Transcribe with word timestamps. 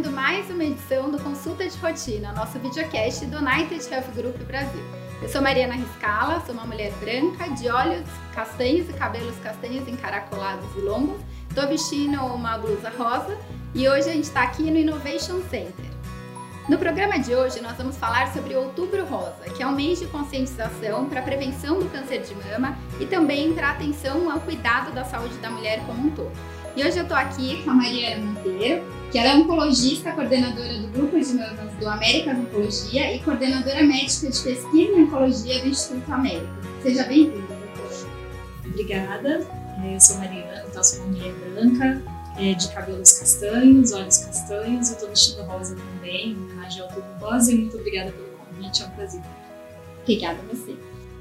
começando 0.00 0.14
mais 0.14 0.50
uma 0.50 0.64
edição 0.64 1.10
do 1.10 1.18
Consulta 1.18 1.68
de 1.68 1.76
Rotina, 1.76 2.32
nosso 2.32 2.58
videocast 2.58 3.26
do 3.26 3.36
United 3.36 3.86
Health 3.92 4.10
Group 4.14 4.36
Brasil. 4.46 4.82
Eu 5.20 5.28
sou 5.28 5.42
Mariana 5.42 5.74
Riscala, 5.74 6.42
sou 6.46 6.54
uma 6.54 6.64
mulher 6.64 6.90
branca, 7.00 7.50
de 7.50 7.68
olhos 7.68 8.08
castanhos 8.34 8.88
e 8.88 8.94
cabelos 8.94 9.36
castanhos 9.42 9.86
encaracolados 9.86 10.64
e 10.76 10.80
longos. 10.80 11.20
Estou 11.48 11.68
vestindo 11.68 12.18
uma 12.18 12.56
blusa 12.56 12.90
rosa 12.96 13.36
e 13.74 13.88
hoje 13.88 14.08
a 14.08 14.12
gente 14.12 14.24
está 14.24 14.42
aqui 14.42 14.70
no 14.70 14.78
Innovation 14.78 15.42
Center. 15.50 15.90
No 16.66 16.78
programa 16.78 17.18
de 17.18 17.34
hoje, 17.34 17.60
nós 17.60 17.76
vamos 17.76 17.96
falar 17.96 18.32
sobre 18.32 18.54
Outubro 18.54 19.04
Rosa, 19.04 19.50
que 19.54 19.62
é 19.62 19.66
um 19.66 19.74
mês 19.74 19.98
de 19.98 20.06
conscientização 20.06 21.06
para 21.06 21.20
a 21.20 21.22
prevenção 21.22 21.78
do 21.78 21.90
câncer 21.90 22.22
de 22.22 22.34
mama 22.34 22.78
e 22.98 23.04
também 23.04 23.52
para 23.52 23.72
atenção 23.72 24.30
ao 24.30 24.40
cuidado 24.40 24.92
da 24.92 25.04
saúde 25.04 25.36
da 25.38 25.50
mulher 25.50 25.84
como 25.84 26.06
um 26.06 26.10
todo. 26.10 26.59
E 26.80 26.82
hoje 26.82 26.96
eu 26.96 27.02
estou 27.02 27.18
aqui 27.18 27.62
com 27.62 27.72
a 27.72 27.74
Mariana 27.74 28.24
Monteiro, 28.24 28.82
que 29.12 29.18
ela 29.18 29.32
é 29.32 29.34
oncologista, 29.34 30.12
coordenadora 30.12 30.78
do 30.78 30.88
grupo 30.88 31.20
de 31.20 31.34
mamas 31.34 31.74
do 31.78 31.86
América 31.86 32.30
Oncologia 32.30 33.14
e 33.14 33.22
coordenadora 33.22 33.82
médica 33.82 34.30
de 34.30 34.40
pesquisa 34.40 34.66
em 34.74 35.02
oncologia 35.02 35.60
do 35.60 35.68
Instituto 35.68 36.10
América. 36.10 36.48
Seja 36.82 37.04
bem-vinda, 37.04 37.36
doutora. 37.36 38.10
Obrigada. 38.64 39.46
É, 39.84 39.94
eu 39.94 40.00
sou 40.00 40.16
Mariana, 40.16 40.64
então 40.70 40.82
sou 40.82 41.00
uma 41.00 41.08
mulher 41.08 41.34
branca, 41.34 42.02
é, 42.38 42.54
de 42.54 42.72
cabelos 42.72 43.12
castanhos, 43.12 43.92
olhos 43.92 44.16
castanhos, 44.16 44.88
eu 44.88 44.94
estou 44.94 45.08
vestindo 45.10 45.42
rosa 45.42 45.76
também, 45.76 46.34
homenagem 46.34 46.80
ao 46.80 46.88
Rosa, 47.20 47.52
e 47.52 47.56
muito 47.56 47.76
obrigada 47.76 48.10
pelo 48.10 48.28
convite, 48.38 48.82
é 48.82 48.86
um 48.86 48.90
prazer. 48.92 49.20
Obrigada 50.00 50.38
a 50.40 50.54
você. 50.54 50.74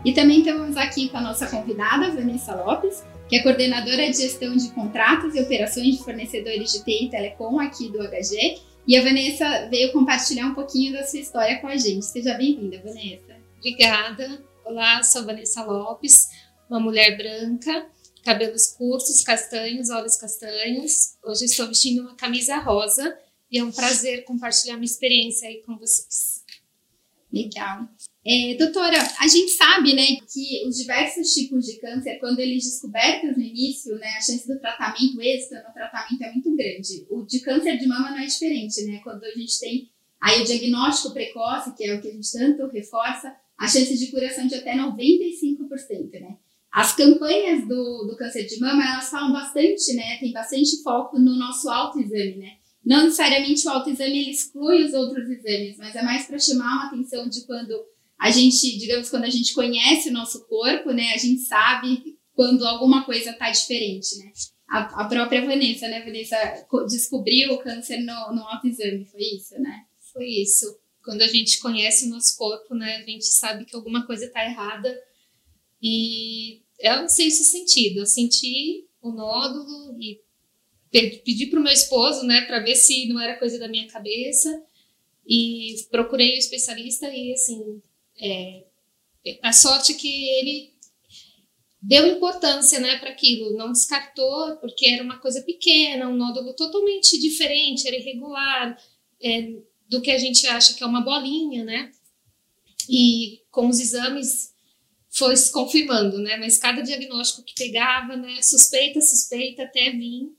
E 0.05 0.13
também 0.13 0.39
estamos 0.39 0.77
aqui 0.77 1.09
com 1.09 1.17
a 1.17 1.21
nossa 1.21 1.45
convidada, 1.47 2.11
Vanessa 2.11 2.55
Lopes, 2.55 3.03
que 3.27 3.35
é 3.35 3.43
coordenadora 3.43 4.09
de 4.09 4.17
gestão 4.17 4.55
de 4.55 4.69
contratos 4.71 5.35
e 5.35 5.41
operações 5.41 5.97
de 5.97 6.03
fornecedores 6.03 6.71
de 6.71 6.83
TI 6.85 7.05
e 7.05 7.09
Telecom 7.09 7.59
aqui 7.59 7.89
do 7.89 7.99
HG. 7.99 8.61
E 8.87 8.97
a 8.97 9.03
Vanessa 9.03 9.67
veio 9.69 9.91
compartilhar 9.91 10.47
um 10.47 10.53
pouquinho 10.53 10.93
da 10.93 11.05
sua 11.05 11.19
história 11.19 11.59
com 11.59 11.67
a 11.67 11.75
gente. 11.75 12.05
Seja 12.05 12.33
bem-vinda, 12.35 12.81
Vanessa. 12.81 13.35
Obrigada. 13.57 14.41
Olá, 14.63 15.03
sou 15.03 15.25
Vanessa 15.25 15.65
Lopes, 15.65 16.29
uma 16.69 16.79
mulher 16.79 17.17
branca, 17.17 17.85
cabelos 18.23 18.67
curtos, 18.67 19.21
castanhos, 19.21 19.89
olhos 19.89 20.15
castanhos. 20.15 21.17
Hoje 21.25 21.45
estou 21.45 21.67
vestindo 21.67 22.03
uma 22.03 22.15
camisa 22.15 22.57
rosa 22.57 23.17
e 23.51 23.59
é 23.59 23.63
um 23.63 23.71
prazer 23.71 24.23
compartilhar 24.23 24.75
minha 24.75 24.85
experiência 24.85 25.49
aí 25.49 25.61
com 25.65 25.77
vocês. 25.77 26.41
Legal. 27.31 27.89
É, 28.31 28.53
doutora, 28.53 28.99
a 29.19 29.27
gente 29.27 29.49
sabe, 29.53 29.95
né, 29.95 30.05
que 30.31 30.63
os 30.67 30.77
diversos 30.77 31.33
tipos 31.33 31.65
de 31.65 31.79
câncer, 31.79 32.19
quando 32.19 32.37
eles 32.37 32.63
descobertos 32.63 33.35
no 33.35 33.41
início, 33.41 33.95
né, 33.95 34.07
a 34.19 34.21
chance 34.21 34.47
do 34.47 34.59
tratamento, 34.59 35.17
o 35.17 35.21
êxito 35.21 35.55
no 35.55 35.73
tratamento 35.73 36.23
é 36.23 36.31
muito 36.31 36.55
grande. 36.55 37.07
O 37.09 37.23
de 37.25 37.39
câncer 37.39 37.79
de 37.79 37.87
mama 37.87 38.11
não 38.11 38.19
é 38.19 38.27
diferente, 38.27 38.83
né? 38.83 38.99
Quando 39.03 39.23
a 39.23 39.31
gente 39.31 39.59
tem 39.59 39.89
aí 40.21 40.43
o 40.43 40.45
diagnóstico 40.45 41.11
precoce, 41.11 41.75
que 41.75 41.83
é 41.83 41.95
o 41.95 41.99
que 41.99 42.07
a 42.07 42.11
gente 42.11 42.31
tanto 42.31 42.67
reforça, 42.67 43.35
a 43.57 43.67
chance 43.67 43.97
de 43.97 44.11
curação 44.11 44.45
de 44.45 44.53
até 44.53 44.75
95%, 44.75 46.11
né? 46.21 46.37
As 46.71 46.95
campanhas 46.95 47.67
do, 47.67 48.05
do 48.05 48.15
câncer 48.15 48.45
de 48.45 48.59
mama, 48.59 48.83
elas 48.83 49.09
falam 49.09 49.33
bastante, 49.33 49.91
né? 49.95 50.17
Tem 50.19 50.31
bastante 50.31 50.83
foco 50.83 51.17
no 51.17 51.35
nosso 51.35 51.67
autoexame, 51.67 52.35
né? 52.35 52.57
Não 52.85 53.05
necessariamente 53.05 53.67
o 53.67 53.71
autoexame 53.71 54.29
exclui 54.29 54.83
os 54.83 54.93
outros 54.93 55.27
exames, 55.27 55.77
mas 55.79 55.95
é 55.95 56.03
mais 56.03 56.27
para 56.27 56.37
chamar 56.37 56.75
uma 56.75 56.85
atenção 56.85 57.27
de 57.27 57.41
quando 57.47 57.73
a 58.19 58.31
gente, 58.31 58.77
digamos, 58.77 59.09
quando 59.09 59.23
a 59.23 59.29
gente 59.29 59.53
conhece 59.53 60.09
o 60.09 60.13
nosso 60.13 60.45
corpo, 60.45 60.91
né, 60.91 61.13
a 61.13 61.17
gente 61.17 61.39
sabe 61.41 62.17
quando 62.33 62.65
alguma 62.65 63.05
coisa 63.05 63.31
está 63.31 63.49
diferente, 63.49 64.17
né? 64.17 64.31
A, 64.67 65.03
a, 65.03 65.07
própria 65.07 65.45
Vanessa, 65.45 65.87
né, 65.87 66.03
Vanessa 66.03 66.37
descobriu 66.87 67.53
o 67.53 67.59
câncer 67.59 67.99
no, 67.99 68.35
no 68.35 68.43
autoexame, 68.43 69.05
foi 69.05 69.21
isso, 69.21 69.57
né? 69.59 69.85
Foi 70.11 70.25
isso. 70.25 70.65
Quando 71.01 71.21
a 71.21 71.27
gente 71.27 71.59
conhece 71.59 72.05
o 72.05 72.09
nosso 72.09 72.37
corpo, 72.37 72.75
né, 72.75 72.97
a 72.97 73.09
gente 73.09 73.25
sabe 73.25 73.65
que 73.65 73.75
alguma 73.75 74.05
coisa 74.05 74.25
está 74.25 74.43
errada 74.43 74.95
e 75.81 76.61
eu 76.77 76.97
não 76.97 77.09
sei 77.09 77.27
esse 77.27 77.45
sentido. 77.45 77.99
Eu 78.01 78.05
senti 78.05 78.85
o 79.01 79.11
nódulo 79.11 79.97
e 79.99 80.19
pedi 80.91 81.47
para 81.47 81.59
o 81.59 81.63
meu 81.63 81.71
esposo, 81.71 82.25
né, 82.25 82.41
para 82.41 82.59
ver 82.59 82.75
se 82.75 83.07
não 83.07 83.19
era 83.19 83.39
coisa 83.39 83.57
da 83.57 83.67
minha 83.67 83.87
cabeça 83.87 84.61
e 85.25 85.75
procurei 85.89 86.31
o 86.31 86.35
um 86.35 86.39
especialista 86.39 87.07
e 87.07 87.33
assim 87.33 87.81
é, 88.21 88.65
a 89.41 89.51
sorte 89.51 89.93
que 89.93 90.29
ele 90.29 90.73
deu 91.81 92.05
importância 92.07 92.79
né, 92.79 92.97
para 92.97 93.09
aquilo, 93.09 93.55
não 93.55 93.71
descartou, 93.71 94.57
porque 94.57 94.87
era 94.87 95.03
uma 95.03 95.17
coisa 95.17 95.41
pequena, 95.41 96.09
um 96.09 96.15
nódulo 96.15 96.53
totalmente 96.53 97.17
diferente, 97.19 97.87
era 97.87 97.95
irregular 97.95 98.77
é, 99.21 99.53
do 99.87 100.01
que 100.01 100.11
a 100.11 100.17
gente 100.17 100.45
acha 100.47 100.73
que 100.73 100.83
é 100.83 100.87
uma 100.87 101.01
bolinha, 101.01 101.63
né? 101.63 101.91
E 102.89 103.41
com 103.49 103.67
os 103.67 103.79
exames 103.79 104.53
foi 105.09 105.35
se 105.35 105.51
confirmando, 105.51 106.19
né? 106.19 106.37
Mas 106.37 106.57
cada 106.57 106.81
diagnóstico 106.81 107.43
que 107.43 107.55
pegava, 107.55 108.15
né? 108.15 108.41
Suspeita, 108.41 109.01
suspeita, 109.01 109.63
até 109.63 109.91
vir 109.91 110.29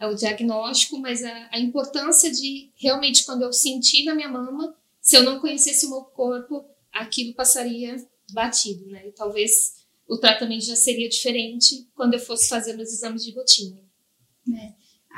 é 0.00 0.06
o 0.06 0.14
diagnóstico, 0.14 0.98
mas 0.98 1.24
a, 1.24 1.48
a 1.52 1.58
importância 1.58 2.30
de 2.30 2.70
realmente 2.76 3.24
quando 3.24 3.42
eu 3.42 3.52
senti 3.52 4.04
na 4.04 4.14
minha 4.14 4.28
mama, 4.28 4.76
se 5.00 5.16
eu 5.16 5.24
não 5.24 5.40
conhecesse 5.40 5.86
o 5.86 5.90
meu 5.90 6.02
corpo, 6.02 6.64
aquilo 7.00 7.34
passaria 7.34 7.96
batido, 8.32 8.86
né? 8.86 9.08
E 9.08 9.12
talvez 9.12 9.78
o 10.08 10.16
tratamento 10.16 10.64
já 10.64 10.76
seria 10.76 11.08
diferente 11.08 11.86
quando 11.94 12.14
eu 12.14 12.20
fosse 12.20 12.48
fazer 12.48 12.74
meus 12.74 12.92
exames 12.92 13.24
de 13.24 13.32
rotina. 13.32 13.88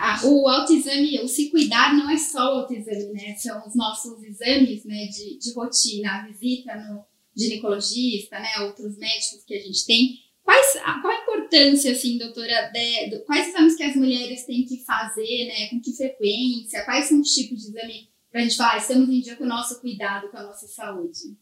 Ah, 0.03 0.19
o 0.25 0.49
autoexame, 0.49 1.21
o 1.21 1.29
se 1.29 1.51
cuidar 1.51 1.95
não 1.95 2.11
é 2.11 2.17
só 2.17 2.39
o 2.39 2.61
autoexame, 2.61 3.13
né? 3.13 3.35
São 3.37 3.67
os 3.67 3.77
nossos 3.77 4.23
exames 4.23 4.85
né, 4.85 5.07
de, 5.07 5.39
de 5.39 5.53
rotina, 5.53 6.11
a 6.13 6.27
visita 6.27 6.75
no 6.75 7.05
ginecologista, 7.37 8.39
né? 8.39 8.61
Outros 8.61 8.97
médicos 8.97 9.45
que 9.47 9.55
a 9.55 9.61
gente 9.61 9.85
tem. 9.85 10.19
Quais, 10.43 10.73
qual 11.03 11.13
a 11.13 11.23
importância, 11.23 11.93
assim, 11.93 12.19
doutora, 12.19 12.71
de, 12.73 13.11
de, 13.11 13.19
quais 13.25 13.49
exames 13.49 13.77
que 13.77 13.83
as 13.83 13.95
mulheres 13.95 14.45
têm 14.47 14.65
que 14.65 14.83
fazer, 14.85 15.47
né? 15.47 15.69
Com 15.69 15.81
que 15.81 15.93
frequência? 15.93 16.85
Quais 16.85 17.05
são 17.05 17.21
os 17.21 17.33
tipos 17.35 17.61
de 17.61 17.69
exame 17.69 18.09
para 18.33 18.41
a 18.41 18.45
gente 18.45 18.57
falar, 18.57 18.79
estamos 18.79 19.09
em 19.09 19.21
dia 19.21 19.37
com 19.37 19.45
o 19.45 19.49
nosso 19.49 19.81
cuidado, 19.81 20.31
com 20.31 20.39
a 20.39 20.45
nossa 20.45 20.67
saúde? 20.67 21.37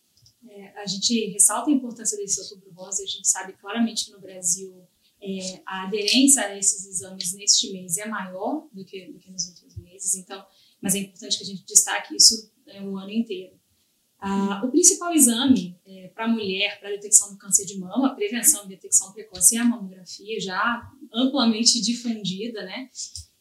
É, 0.47 0.81
a 0.81 0.87
gente 0.87 1.31
ressalta 1.31 1.71
a 1.71 1.73
importância 1.73 2.17
desse 2.17 2.41
outubro 2.41 2.71
rosa, 2.73 3.03
a 3.03 3.07
gente 3.07 3.27
sabe 3.27 3.55
claramente 3.55 4.07
que 4.07 4.13
no 4.13 4.21
Brasil 4.21 4.87
é, 5.21 5.61
a 5.67 5.85
aderência 5.85 6.43
a 6.43 6.57
esses 6.57 6.87
exames 6.87 7.33
neste 7.35 7.73
mês 7.73 7.97
é 7.97 8.07
maior 8.07 8.69
do 8.73 8.85
que, 8.85 9.07
do 9.13 9.19
que 9.19 9.31
nos 9.31 9.49
outros 9.49 9.77
meses, 9.77 10.15
então, 10.15 10.45
mas 10.81 10.95
é 10.95 10.99
importante 10.99 11.39
que 11.39 11.45
a 11.45 11.47
gente 11.47 11.65
destaque 11.65 12.15
isso 12.15 12.53
é, 12.67 12.83
o 12.83 12.97
ano 12.97 13.11
inteiro. 13.11 13.59
Ah, 14.21 14.63
o 14.65 14.71
principal 14.71 15.13
exame 15.13 15.79
é, 15.87 16.09
para 16.09 16.27
mulher 16.27 16.81
para 16.81 16.91
detecção 16.91 17.31
do 17.31 17.39
câncer 17.39 17.65
de 17.65 17.79
mama, 17.79 18.17
prevenção 18.17 18.65
e 18.65 18.69
detecção 18.69 19.13
precoce 19.13 19.57
é 19.57 19.61
a 19.61 19.65
mamografia, 19.65 20.41
já 20.41 20.91
amplamente 21.13 21.81
difundida, 21.81 22.65
né? 22.65 22.91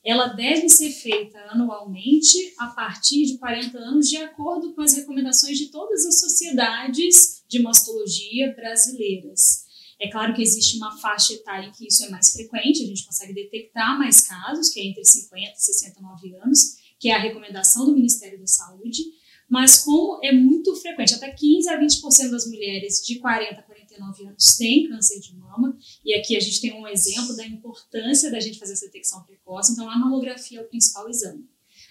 Ela 0.07 0.27
deve 0.27 0.69
ser 0.69 0.89
feita 0.89 1.37
anualmente 1.49 2.53
a 2.57 2.67
partir 2.67 3.25
de 3.25 3.37
40 3.37 3.77
anos, 3.77 4.09
de 4.09 4.15
acordo 4.15 4.73
com 4.73 4.79
as 4.79 4.93
recomendações 4.95 5.57
de 5.57 5.65
todas 5.65 6.05
as 6.05 6.21
sociedades 6.21 7.43
de 7.45 7.61
mastologia 7.61 8.55
brasileiras. 8.55 9.65
É 9.99 10.09
claro 10.09 10.33
que 10.33 10.41
existe 10.41 10.77
uma 10.77 10.97
faixa 10.97 11.33
etária 11.33 11.67
em 11.67 11.73
que 11.73 11.85
isso 11.85 12.05
é 12.05 12.09
mais 12.09 12.31
frequente, 12.31 12.83
a 12.83 12.87
gente 12.87 13.05
consegue 13.05 13.33
detectar 13.33 13.99
mais 13.99 14.21
casos, 14.21 14.69
que 14.69 14.79
é 14.79 14.85
entre 14.85 15.03
50 15.03 15.41
e 15.41 15.61
69 15.61 16.35
anos, 16.37 16.77
que 16.97 17.09
é 17.09 17.13
a 17.13 17.19
recomendação 17.19 17.85
do 17.85 17.93
Ministério 17.93 18.39
da 18.39 18.47
Saúde, 18.47 19.01
mas 19.49 19.83
como 19.83 20.19
é 20.23 20.31
muito 20.31 20.75
frequente, 20.75 21.13
até 21.13 21.31
15 21.31 21.69
a 21.69 21.79
20% 21.79 22.29
das 22.31 22.47
mulheres 22.47 23.01
de 23.05 23.19
40 23.19 23.59
a 23.59 23.63
49 23.63 24.27
anos 24.27 24.57
têm 24.57 24.89
câncer 24.89 25.19
de 25.19 25.35
mama, 25.35 25.77
e 26.03 26.13
aqui 26.13 26.35
a 26.35 26.39
gente 26.39 26.61
tem 26.61 26.73
um 26.73 26.87
exemplo 26.87 27.35
da 27.35 27.45
importância 27.45 28.29
da 28.29 28.39
gente 28.39 28.59
fazer 28.59 28.73
essa 28.73 28.85
detecção 28.85 29.23
precoce, 29.23 29.71
então 29.71 29.89
a 29.89 29.97
mamografia 29.97 30.59
é 30.59 30.63
o 30.63 30.67
principal 30.67 31.09
exame. 31.09 31.47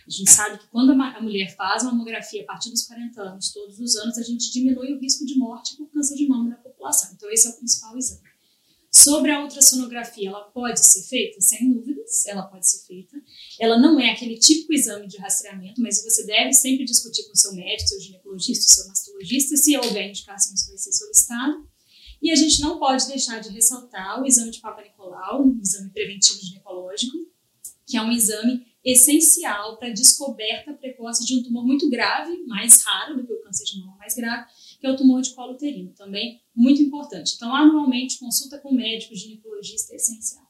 A 0.06 0.10
gente 0.10 0.30
sabe 0.30 0.58
que 0.58 0.68
quando 0.68 0.92
a 0.92 1.20
mulher 1.20 1.54
faz 1.56 1.82
mamografia 1.82 2.42
a 2.42 2.46
partir 2.46 2.70
dos 2.70 2.86
40 2.86 3.20
anos, 3.20 3.52
todos 3.52 3.80
os 3.80 3.96
anos, 3.96 4.16
a 4.16 4.22
gente 4.22 4.52
diminui 4.52 4.92
o 4.92 5.00
risco 5.00 5.26
de 5.26 5.36
morte 5.36 5.76
por 5.76 5.90
câncer 5.90 6.14
de 6.14 6.28
mama 6.28 6.50
na 6.50 6.56
população. 6.56 7.10
Então, 7.12 7.28
esse 7.28 7.48
é 7.48 7.50
o 7.50 7.54
principal 7.54 7.98
exame. 7.98 8.22
Sobre 8.88 9.32
a 9.32 9.42
ultrassonografia, 9.42 10.28
ela 10.28 10.42
pode 10.42 10.78
ser 10.80 11.02
feita? 11.02 11.40
Sem 11.40 11.72
dúvidas, 11.72 12.24
ela 12.26 12.44
pode 12.44 12.68
ser 12.68 12.86
feita. 12.86 13.20
Ela 13.60 13.78
não 13.78 13.98
é 13.98 14.10
aquele 14.10 14.38
típico 14.66 14.74
exame 14.74 15.06
de 15.06 15.16
rastreamento, 15.18 15.80
mas 15.80 16.02
você 16.02 16.26
deve 16.26 16.52
sempre 16.52 16.84
discutir 16.84 17.24
com 17.24 17.32
o 17.32 17.36
seu 17.36 17.54
médico, 17.54 17.88
seu 17.88 18.00
ginecologista, 18.00 18.74
seu 18.74 18.88
mastologista, 18.88 19.56
se 19.56 19.76
houver 19.76 20.08
indicação, 20.08 20.54
isso 20.54 20.68
vai 20.68 20.78
ser 20.78 20.92
solicitado. 20.92 21.68
E 22.20 22.30
a 22.30 22.34
gente 22.34 22.60
não 22.60 22.78
pode 22.78 23.06
deixar 23.06 23.40
de 23.40 23.50
ressaltar 23.50 24.20
o 24.20 24.26
exame 24.26 24.50
de 24.50 24.60
Papa 24.60 24.82
Nicolau, 24.82 25.46
um 25.46 25.60
exame 25.60 25.90
preventivo 25.90 26.40
ginecológico, 26.40 27.16
que 27.86 27.96
é 27.96 28.02
um 28.02 28.10
exame 28.10 28.66
essencial 28.84 29.76
para 29.78 29.88
a 29.88 29.92
descoberta 29.92 30.72
precoce 30.72 31.24
de 31.24 31.36
um 31.36 31.42
tumor 31.42 31.64
muito 31.64 31.88
grave, 31.90 32.44
mais 32.46 32.82
raro 32.84 33.16
do 33.16 33.26
que 33.26 33.32
o 33.32 33.42
câncer 33.42 33.64
de 33.64 33.78
mama 33.80 33.96
mais 33.98 34.14
grave, 34.14 34.46
que 34.80 34.86
é 34.86 34.90
o 34.90 34.96
tumor 34.96 35.20
de 35.20 35.34
colo 35.34 35.54
uterino, 35.54 35.92
também 35.92 36.40
muito 36.54 36.80
importante. 36.82 37.34
Então, 37.36 37.54
anualmente, 37.54 38.18
consulta 38.18 38.58
com 38.58 38.72
médico 38.72 39.14
ginecologista 39.14 39.92
é 39.92 39.96
essencial. 39.96 40.45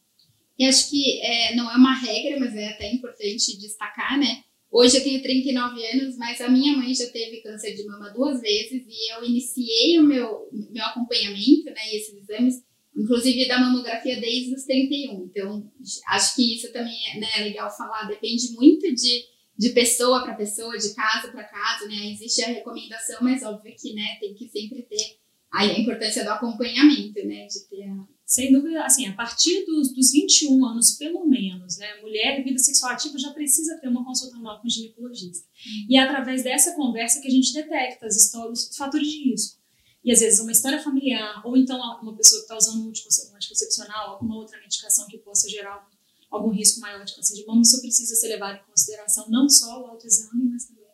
E 0.59 0.65
acho 0.65 0.91
que 0.91 1.21
é, 1.21 1.55
não 1.55 1.71
é 1.71 1.77
uma 1.77 1.95
regra, 1.95 2.41
mas 2.41 2.55
é 2.55 2.69
até 2.69 2.93
importante 2.93 3.59
destacar, 3.59 4.19
né? 4.19 4.43
Hoje 4.71 4.99
eu 4.99 5.03
tenho 5.03 5.23
39 5.23 5.87
anos, 5.87 6.17
mas 6.19 6.41
a 6.41 6.49
minha 6.49 6.77
mãe 6.77 6.93
já 6.95 7.07
teve 7.07 7.41
câncer 7.41 7.75
de 7.75 7.87
mama 7.87 8.11
duas 8.11 8.41
vezes 8.41 8.85
e 8.87 9.13
eu 9.15 9.25
iniciei 9.25 9.99
o 9.99 10.03
meu, 10.03 10.49
meu 10.53 10.85
acompanhamento, 10.85 11.65
né, 11.67 11.95
esses 11.95 12.15
exames, 12.15 12.57
inclusive 12.97 13.47
da 13.47 13.59
mamografia 13.61 14.21
desde 14.21 14.55
os 14.55 14.65
31. 14.65 15.25
Então, 15.25 15.71
acho 16.09 16.35
que 16.35 16.57
isso 16.57 16.73
também 16.73 16.97
é 17.11 17.21
né, 17.21 17.45
legal 17.45 17.75
falar, 17.75 18.09
depende 18.09 18.53
muito 18.53 18.93
de, 18.95 19.25
de 19.57 19.71
pessoa 19.71 20.25
para 20.25 20.35
pessoa, 20.35 20.77
de 20.77 20.95
casa 20.95 21.29
para 21.29 21.45
casa, 21.45 21.87
né? 21.87 22.11
Existe 22.11 22.43
a 22.43 22.49
recomendação, 22.49 23.19
mas 23.23 23.43
óbvio 23.43 23.75
que 23.79 23.95
né, 23.95 24.17
tem 24.21 24.35
que 24.35 24.49
sempre 24.49 24.83
ter 24.83 25.17
a 25.53 25.65
importância 25.65 26.25
do 26.25 26.31
acompanhamento, 26.31 27.25
né? 27.25 27.47
De 27.47 27.69
ter 27.69 27.85
a... 27.85 28.16
Sem 28.27 28.53
dúvida, 28.53 28.85
assim, 28.85 29.07
a 29.07 29.15
partir 29.15 29.65
dos, 29.65 29.95
dos 29.95 30.11
21 30.11 30.67
anos, 30.67 30.95
pelo 30.95 31.25
menos, 31.25 31.79
né? 31.79 32.01
Mulher 32.03 32.37
de 32.37 32.43
vida 32.43 32.59
sexual 32.59 32.91
ativa 32.91 33.17
já 33.17 33.33
precisa 33.33 33.79
ter 33.79 33.87
uma 33.87 34.05
consulta 34.05 34.37
anual 34.37 34.61
com 34.61 34.69
ginecologista. 34.69 35.47
Uhum. 35.47 35.87
E 35.89 35.97
é 35.97 36.01
através 36.01 36.43
dessa 36.43 36.75
conversa 36.75 37.21
que 37.21 37.29
a 37.29 37.31
gente 37.31 37.55
detecta 37.55 38.05
as 38.05 38.17
histórias, 38.17 38.69
os 38.69 38.77
fatores 38.77 39.07
de 39.07 39.31
risco. 39.31 39.61
E 40.05 40.11
às 40.11 40.19
vezes 40.19 40.41
uma 40.41 40.51
história 40.51 40.83
familiar, 40.83 41.41
ou 41.47 41.57
então 41.57 41.79
uma 42.03 42.17
pessoa 42.17 42.41
que 42.41 42.45
está 42.47 42.57
usando 42.57 42.85
um 42.85 42.89
anticoncepcional, 42.89 44.15
alguma 44.15 44.37
outra 44.37 44.59
medicação 44.59 45.07
que 45.07 45.19
possa 45.19 45.49
gerar 45.49 45.89
algum 46.29 46.51
risco 46.51 46.81
maior 46.81 47.05
de 47.05 47.15
câncer 47.15 47.37
de 47.37 47.47
mama, 47.47 47.63
isso 47.63 47.81
precisa 47.81 48.15
ser 48.17 48.27
levado 48.27 48.57
em 48.57 48.67
consideração 48.69 49.31
não 49.31 49.49
só 49.49 49.83
o 49.83 49.87
autoexame, 49.87 50.51
mas 50.51 50.65
também 50.65 50.85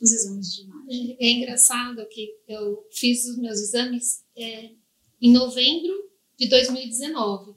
os 0.00 0.12
exames 0.12 0.52
de 0.54 0.62
imagem. 0.62 1.16
É, 1.20 1.26
é 1.26 1.30
engraçado 1.30 2.04
que 2.08 2.34
eu 2.48 2.84
fiz 2.90 3.26
os 3.26 3.38
meus 3.38 3.60
exames 3.60 4.24
é, 4.36 4.72
em 5.20 5.32
novembro 5.32 6.09
de 6.40 6.48
2019. 6.48 7.54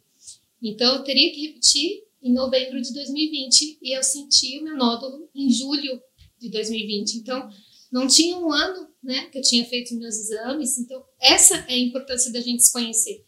Então 0.61 0.95
eu 0.95 1.03
teria 1.03 1.33
que 1.33 1.47
repetir 1.47 2.03
em 2.21 2.33
novembro 2.33 2.81
de 2.81 2.93
2020 2.93 3.79
e 3.81 3.97
eu 3.97 4.03
senti 4.03 4.59
o 4.59 4.63
meu 4.65 4.75
nódulo 4.75 5.29
em 5.33 5.49
julho 5.49 6.01
de 6.37 6.49
2020. 6.49 7.15
Então 7.15 7.49
não 7.89 8.07
tinha 8.07 8.37
um 8.37 8.51
ano, 8.51 8.89
né, 9.01 9.27
que 9.27 9.37
eu 9.37 9.41
tinha 9.41 9.63
feito 9.65 9.95
meus 9.95 10.15
exames. 10.17 10.77
Então 10.77 11.01
essa 11.21 11.55
é 11.69 11.75
a 11.75 11.79
importância 11.79 12.31
da 12.33 12.41
gente 12.41 12.63
se 12.63 12.73
conhecer. 12.73 13.23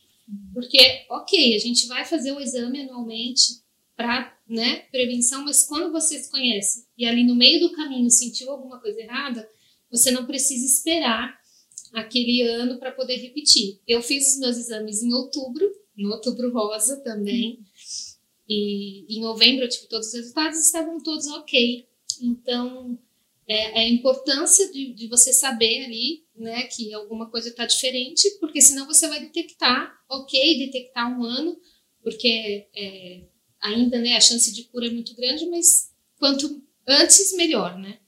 Porque, 0.54 1.06
ok, 1.10 1.56
a 1.56 1.60
gente 1.60 1.88
vai 1.88 2.04
fazer 2.04 2.34
o 2.34 2.42
exame 2.42 2.82
anualmente 2.82 3.64
para 3.96 4.38
né, 4.48 4.80
prevenção, 4.92 5.46
mas 5.46 5.66
quando 5.66 5.92
você 5.92 6.20
se 6.20 6.30
conhece 6.30 6.86
e 6.98 7.06
ali 7.06 7.24
no 7.24 7.36
meio 7.36 7.62
do 7.62 7.72
caminho 7.72 8.10
sentiu 8.10 8.52
alguma 8.52 8.80
coisa 8.82 9.00
errada, 9.00 9.48
você 9.90 10.12
não 10.12 10.26
precisa 10.26 10.66
esperar 10.66 11.40
aquele 11.96 12.42
ano 12.42 12.78
para 12.78 12.92
poder 12.92 13.16
repetir. 13.16 13.80
Eu 13.88 14.02
fiz 14.02 14.34
os 14.34 14.40
meus 14.40 14.58
exames 14.58 15.02
em 15.02 15.14
outubro, 15.14 15.66
no 15.98 16.12
outubro 16.12 16.52
rosa 16.52 17.02
também, 17.02 17.60
e 18.48 19.06
em 19.18 19.22
novembro 19.22 19.64
eu 19.64 19.70
tive 19.70 19.88
todos 19.88 20.08
os 20.08 20.14
resultados 20.14 20.60
estavam 20.60 21.00
todos 21.00 21.26
ok. 21.28 21.88
Então, 22.22 23.00
é, 23.48 23.82
é 23.82 23.86
a 23.86 23.90
importância 23.90 24.72
de, 24.72 24.94
de, 24.94 25.08
você 25.08 25.32
saber 25.32 25.86
ali, 25.86 26.26
né, 26.36 26.64
que 26.64 26.94
alguma 26.94 27.30
coisa 27.30 27.50
está 27.50 27.66
diferente, 27.66 28.30
porque 28.40 28.62
senão 28.62 28.86
você 28.86 29.08
vai 29.08 29.22
detectar, 29.22 29.98
ok, 30.10 30.58
detectar 30.66 31.18
um 31.18 31.24
ano, 31.24 31.58
porque 32.04 32.68
é, 32.76 33.24
ainda, 33.62 34.00
né, 34.00 34.16
a 34.16 34.22
chance 34.22 34.54
de 34.54 34.66
cura 34.66 34.88
é 34.88 34.92
muito 34.92 35.16
grande, 35.16 35.46
mas 35.48 35.92
quanto 36.18 36.62
antes, 36.88 37.36
melhor, 37.36 37.78
né? 37.80 38.00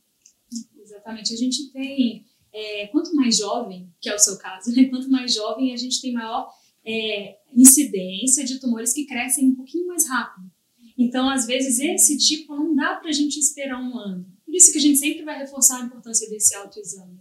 Exatamente. 0.80 1.34
A 1.34 1.38
gente 1.38 1.72
tem, 1.72 2.26
é, 2.58 2.88
quanto 2.88 3.16
mais 3.16 3.38
jovem, 3.38 3.88
que 4.02 4.10
é 4.10 4.16
o 4.16 4.20
seu 4.20 4.38
caso, 4.38 4.72
né, 4.72 4.86
quanto 4.86 5.10
mais 5.12 5.34
jovem, 5.34 5.74
a 5.74 5.78
gente 5.78 6.02
tem 6.02 6.12
maior 6.12 6.52
é, 6.84 7.38
incidência 7.56 8.44
de 8.44 8.60
tumores 8.60 8.94
que 8.94 9.06
crescem 9.06 9.50
um 9.50 9.56
pouquinho 9.56 9.88
mais 9.88 10.08
rápido. 10.08 10.50
Então, 10.98 11.30
às 11.30 11.46
vezes, 11.46 11.80
esse 11.80 12.18
tipo 12.18 12.56
não 12.56 12.76
dá 12.76 12.96
para 12.96 13.10
a 13.10 13.14
gente 13.14 13.40
esperar 13.40 13.80
um 13.80 13.96
ano. 13.96 14.26
Por 14.44 14.56
isso 14.56 14.72
que 14.72 14.80
a 14.80 14.82
gente 14.82 14.98
sempre 14.98 15.24
vai 15.24 15.38
reforçar 15.38 15.82
a 15.82 15.86
importância 15.86 16.28
desse 16.28 16.56
autoexame. 16.56 17.20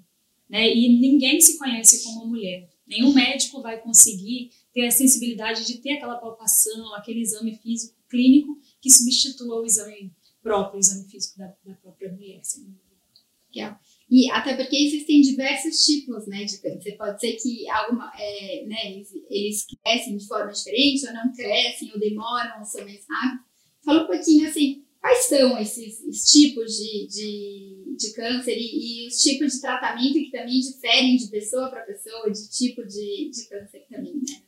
Né? 0.49 0.75
E 0.75 0.99
ninguém 0.99 1.39
se 1.41 1.59
conhece 1.59 2.03
como 2.05 2.27
mulher. 2.27 2.71
Nenhum 2.87 3.13
médico 3.13 3.61
vai 3.61 3.79
conseguir 3.79 4.51
ter 4.73 4.87
a 4.87 4.91
sensibilidade 4.91 5.67
de 5.67 5.79
ter 5.79 5.93
aquela 5.93 6.17
palpação, 6.17 6.95
aquele 6.95 7.21
exame 7.21 7.59
físico 7.59 7.95
clínico 8.09 8.59
que 8.81 8.91
substitua 8.91 9.61
o 9.61 9.67
exame 9.67 10.11
próprio, 10.41 10.77
o 10.77 10.81
exame 10.81 11.05
físico 11.11 11.39
da, 11.39 11.53
da 11.65 11.75
própria 11.75 12.11
mulher. 12.13 12.41
Legal. 13.55 13.79
E 14.09 14.31
até 14.31 14.55
porque 14.55 14.77
existem 14.77 15.21
diversos 15.21 15.85
tipos 15.85 16.27
né, 16.29 16.45
de 16.45 16.59
câncer. 16.59 16.97
Pode 16.97 17.21
ser 17.21 17.33
que 17.33 17.69
alguma, 17.69 18.13
é, 18.17 18.65
né, 18.67 19.03
eles 19.29 19.67
crescem 19.83 20.17
de 20.17 20.27
forma 20.27 20.53
diferente, 20.53 21.07
ou 21.07 21.13
não 21.13 21.33
crescem, 21.33 21.91
ou 21.93 21.99
demoram, 21.99 22.61
ou 22.61 22.65
são 22.65 22.85
mais 22.85 23.05
rápidos. 23.09 23.47
Fala 23.85 24.05
um 24.05 24.07
pouquinho 24.07 24.49
assim, 24.49 24.85
quais 25.01 25.25
são 25.27 25.59
esses, 25.59 26.05
esses 26.05 26.31
tipos 26.31 26.73
de, 26.77 27.07
de, 27.09 27.97
de 27.97 28.13
câncer 28.13 28.57
e, 28.57 29.05
e, 29.05 29.09
os 29.09 29.21
tipos 29.21 29.55
de 29.55 29.61
tratamento 29.61 30.15
que 30.15 30.31
também 30.31 30.61
diferem 30.61 31.17
de 31.17 31.29
pessoa 31.29 31.69
para 31.69 31.83
pessoa, 31.83 32.31
de 32.31 32.49
tipo 32.49 32.85
de, 32.85 33.31
de 33.31 33.49
câncer 33.49 33.87
também, 33.89 34.15
né? 34.15 34.43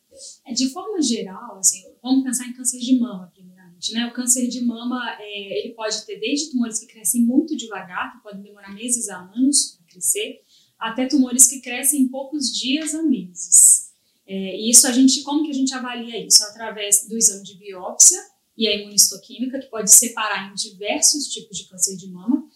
É, 0.46 0.52
de 0.52 0.68
forma 0.70 1.00
geral, 1.00 1.58
assim, 1.58 1.84
vamos 2.02 2.24
pensar 2.24 2.48
em 2.48 2.52
câncer 2.52 2.80
de 2.80 2.98
mama, 2.98 3.32
primeiramente, 3.78 3.92
né? 3.92 4.06
O 4.06 4.12
câncer 4.12 4.48
de 4.48 4.60
mama, 4.64 5.16
é, 5.20 5.58
ele 5.60 5.74
pode 5.74 6.04
ter 6.04 6.18
desde 6.18 6.50
tumores 6.50 6.80
que 6.80 6.86
crescem 6.86 7.22
muito 7.22 7.56
devagar, 7.56 8.16
que 8.16 8.22
podem 8.22 8.42
demorar 8.42 8.74
meses 8.74 9.08
a 9.08 9.18
anos 9.18 9.76
para 9.76 9.86
crescer, 9.86 10.42
até 10.78 11.06
tumores 11.06 11.46
que 11.46 11.60
crescem 11.60 12.02
em 12.02 12.08
poucos 12.08 12.52
dias 12.52 12.94
a 12.94 13.02
meses. 13.02 13.88
É, 14.26 14.56
e 14.56 14.70
isso 14.70 14.86
a 14.86 14.92
gente, 14.92 15.22
como 15.22 15.44
que 15.44 15.50
a 15.50 15.54
gente 15.54 15.72
avalia 15.72 16.26
isso? 16.26 16.42
Através 16.44 17.06
do 17.08 17.16
exame 17.16 17.42
de 17.44 17.54
biópsia 17.54 18.18
e 18.56 18.66
a 18.68 18.76
imunistoquímica, 18.76 19.58
que 19.58 19.68
pode 19.68 19.90
separar 19.90 20.50
em 20.50 20.54
diversos 20.54 21.28
tipos 21.28 21.56
de 21.56 21.64
câncer 21.68 21.96
de 21.96 22.08
mama. 22.08 22.46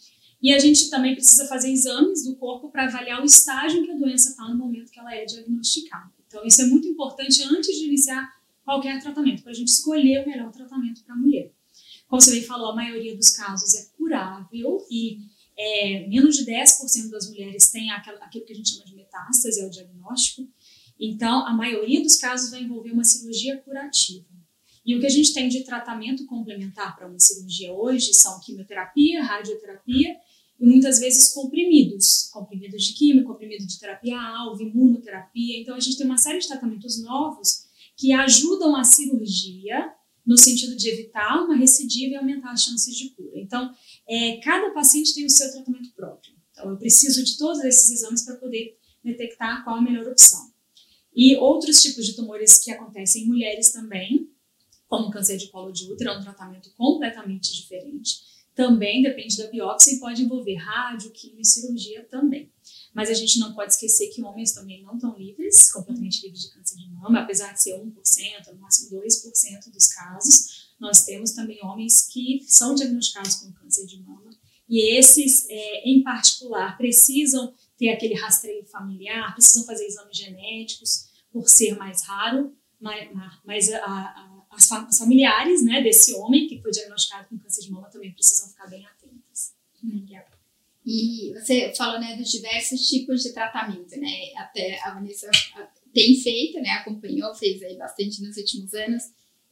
E 0.43 0.53
a 0.53 0.59
gente 0.59 0.91
também 0.91 1.15
precisa 1.15 1.47
fazer 1.47 1.71
exames 1.71 2.25
do 2.25 2.35
corpo 2.35 2.69
para 2.69 2.85
avaliar 2.85 3.23
o 3.23 3.25
estágio 3.25 3.81
em 3.81 3.87
que 3.87 3.93
a 3.93 3.97
doença 3.97 4.31
está 4.31 4.49
no 4.49 4.57
momento 4.57 4.91
que 4.91 4.99
ela 4.99 5.15
é 5.15 5.25
diagnosticada. 5.25 6.11
Então, 6.27 6.45
isso 6.45 6.63
é 6.63 6.67
muito 6.67 6.89
importante 6.89 7.43
antes 7.45 7.79
de 7.79 7.85
iniciar 7.85 8.29
qualquer 8.65 9.01
tratamento, 9.01 9.43
para 9.43 9.53
a 9.53 9.55
gente 9.55 9.69
escolher 9.69 10.25
o 10.25 10.29
melhor 10.29 10.51
tratamento 10.53 11.03
para 11.05 11.15
a 11.15 11.19
mulher. 11.19 11.53
Como 12.09 12.21
você 12.21 12.33
bem 12.33 12.43
falou, 12.43 12.71
a 12.71 12.75
maioria 12.75 13.17
dos 13.17 13.31
casos 13.31 13.75
é 13.75 13.87
curável 13.97 14.87
e 14.91 15.21
é, 15.57 16.07
menos 16.09 16.37
de 16.37 16.45
10% 16.45 17.11
das 17.11 17.29
mulheres 17.29 17.71
tem 17.71 17.91
aquilo, 17.91 18.19
aquilo 18.21 18.45
que 18.45 18.53
a 18.53 18.57
gente 18.57 18.71
chama 18.71 18.85
de 18.85 18.95
metástase, 18.95 19.61
é 19.61 19.67
o 19.67 19.71
diagnóstico. 19.71 20.49
Então, 20.99 21.47
a 21.47 21.53
maioria 21.53 22.03
dos 22.03 22.17
casos 22.17 22.51
vai 22.51 22.63
envolver 22.63 22.93
uma 22.93 23.05
cirurgia 23.05 23.57
curativa. 23.59 24.27
E 24.85 24.97
o 24.97 25.01
que 25.01 25.07
a 25.07 25.11
gente 25.11 25.33
tem 25.33 25.49
de 25.49 25.65
tratamento 25.65 26.27
complementar 26.27 26.97
para 26.97 27.07
uma 27.07 27.19
cirurgia 27.19 27.73
hoje 27.73 28.13
são 28.15 28.41
quimioterapia, 28.41 29.23
radioterapia 29.23 30.17
e 30.61 30.67
muitas 30.67 30.99
vezes 30.99 31.33
comprimidos, 31.33 32.29
comprimidos 32.33 32.85
de 32.85 32.93
química, 32.95 33.27
comprimido 33.27 33.67
de 33.67 33.79
terapia-alvo, 33.79 34.63
imunoterapia. 34.63 35.61
Então, 35.61 35.75
a 35.75 35.81
gente 35.81 35.97
tem 35.97 36.07
uma 36.07 36.19
série 36.19 36.39
de 36.39 36.49
tratamentos 36.49 37.01
novos 37.03 37.67
que 38.03 38.13
ajudam 38.13 38.75
a 38.75 38.83
cirurgia 38.83 39.95
no 40.27 40.37
sentido 40.37 40.75
de 40.75 40.89
evitar 40.89 41.45
uma 41.45 41.55
recidiva 41.55 42.15
e 42.15 42.17
aumentar 42.17 42.51
as 42.51 42.65
chances 42.65 42.97
de 42.97 43.11
cura. 43.11 43.39
Então, 43.39 43.73
é, 44.09 44.39
cada 44.39 44.75
paciente 44.75 45.15
tem 45.15 45.25
o 45.25 45.31
seu 45.31 45.53
tratamento 45.53 45.93
próprio. 45.95 46.35
Então, 46.51 46.69
eu 46.69 46.77
preciso 46.77 47.23
de 47.23 47.39
todos 47.39 47.63
esses 47.63 47.91
exames 47.91 48.25
para 48.25 48.35
poder 48.35 48.77
detectar 49.05 49.63
qual 49.63 49.77
a 49.77 49.81
melhor 49.81 50.09
opção. 50.09 50.51
E 51.15 51.37
outros 51.37 51.81
tipos 51.81 52.05
de 52.05 52.17
tumores 52.17 52.59
que 52.59 52.73
acontecem 52.73 53.23
em 53.23 53.27
mulheres 53.29 53.71
também, 53.71 54.29
como 54.89 55.13
câncer 55.13 55.37
de 55.37 55.47
colo 55.47 55.71
de 55.71 55.85
útero, 55.85 56.11
é 56.11 56.19
um 56.19 56.23
tratamento 56.23 56.73
completamente 56.75 57.55
diferente 57.55 58.33
também 58.55 59.03
depende 59.03 59.39
da 59.39 59.49
biópsia 59.49 59.95
e 59.95 59.99
pode 60.01 60.23
envolver 60.23 60.57
rádio, 60.57 61.11
quimio 61.11 61.41
e 61.41 61.45
cirurgia 61.45 62.05
também. 62.05 62.51
Mas 62.95 63.09
a 63.09 63.15
gente 63.15 63.39
não 63.39 63.55
pode 63.55 63.73
esquecer 63.73 64.09
que 64.09 64.23
homens 64.23 64.53
também 64.53 64.83
não 64.83 64.95
estão 64.95 65.17
livres, 65.17 65.73
completamente 65.73 66.23
livres 66.23 66.43
de 66.43 66.51
câncer 66.51 66.77
de 66.77 66.89
mama, 66.89 67.21
apesar 67.21 67.53
de 67.53 67.63
ser 67.63 67.79
1%, 67.79 68.53
no 68.53 68.59
máximo 68.61 69.01
2% 69.01 69.73
dos 69.73 69.87
casos. 69.89 70.69
Nós 70.79 71.05
temos 71.05 71.33
também 71.33 71.59
homens 71.65 72.07
que 72.09 72.45
são 72.47 72.75
diagnosticados 72.75 73.37
com 73.37 73.53
câncer 73.53 73.87
de 73.87 74.03
mama 74.03 74.31
e 74.69 74.97
esses, 74.97 75.47
é, 75.49 75.89
em 75.89 76.03
particular, 76.03 76.77
precisam 76.77 77.55
ter 77.77 77.91
aquele 77.91 78.15
rastreio 78.15 78.65
familiar, 78.65 79.35
precisam 79.35 79.65
fazer 79.65 79.85
exames 79.85 80.17
genéticos, 80.17 81.07
por 81.31 81.49
ser 81.49 81.77
mais 81.77 82.03
raro, 82.05 82.55
mas, 82.81 83.11
mas 83.45 83.73
a, 83.73 83.85
a 83.85 84.33
as 84.53 84.99
familiares 84.99 85.65
né, 85.65 85.83
desse 85.83 86.13
homem 86.15 86.47
que 86.47 86.61
foi 86.61 86.71
diagnosticado 86.71 87.29
com 87.29 87.39
câncer 87.39 87.63
de 87.63 87.71
mama 87.71 87.89
também 87.89 88.13
precisam 88.13 88.49
ficar 88.49 88.67
bem 88.67 88.85
atentas. 88.87 89.55
Hum. 89.83 90.05
E 90.85 91.33
você 91.35 91.73
falou 91.77 92.01
né, 92.01 92.17
dos 92.17 92.31
diversos 92.31 92.89
tipos 92.89 93.23
de 93.23 93.33
tratamento, 93.33 93.97
né? 93.99 94.33
Até 94.37 94.81
a 94.83 94.95
Vanessa 94.95 95.31
tem 95.95 96.15
feito, 96.17 96.61
né? 96.61 96.71
Acompanhou, 96.71 97.35
fez 97.35 97.63
aí 97.63 97.77
bastante 97.77 98.21
nos 98.23 98.37
últimos 98.37 98.75
anos. 98.75 99.03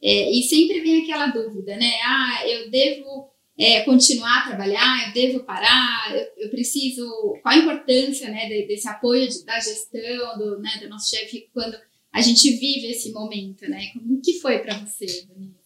É, 0.01 0.31
e 0.31 0.43
sempre 0.43 0.81
vem 0.81 1.03
aquela 1.03 1.27
dúvida, 1.27 1.77
né? 1.77 1.93
Ah, 2.03 2.47
eu 2.47 2.69
devo 2.69 3.29
é, 3.57 3.81
continuar 3.81 4.39
a 4.39 4.47
trabalhar, 4.47 5.07
eu 5.07 5.13
devo 5.13 5.43
parar, 5.45 6.13
eu, 6.13 6.45
eu 6.45 6.49
preciso. 6.49 7.07
Qual 7.41 7.55
a 7.55 7.57
importância 7.57 8.29
né, 8.29 8.49
desse 8.67 8.87
apoio 8.87 9.29
de, 9.29 9.45
da 9.45 9.59
gestão, 9.59 10.37
do, 10.37 10.59
né, 10.59 10.79
do 10.81 10.89
nosso 10.89 11.15
chefe, 11.15 11.49
quando 11.53 11.77
a 12.11 12.19
gente 12.19 12.51
vive 12.57 12.87
esse 12.87 13.11
momento, 13.11 13.61
né? 13.69 13.91
Como 13.93 14.21
que 14.21 14.39
foi 14.39 14.59
para 14.59 14.77
você, 14.79 15.05
Vanessa? 15.29 15.61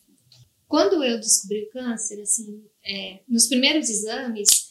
Quando 0.68 1.04
eu 1.04 1.20
descobri 1.20 1.64
o 1.64 1.70
câncer, 1.70 2.22
assim, 2.22 2.64
é, 2.84 3.22
nos 3.28 3.48
primeiros 3.48 3.90
exames, 3.90 4.65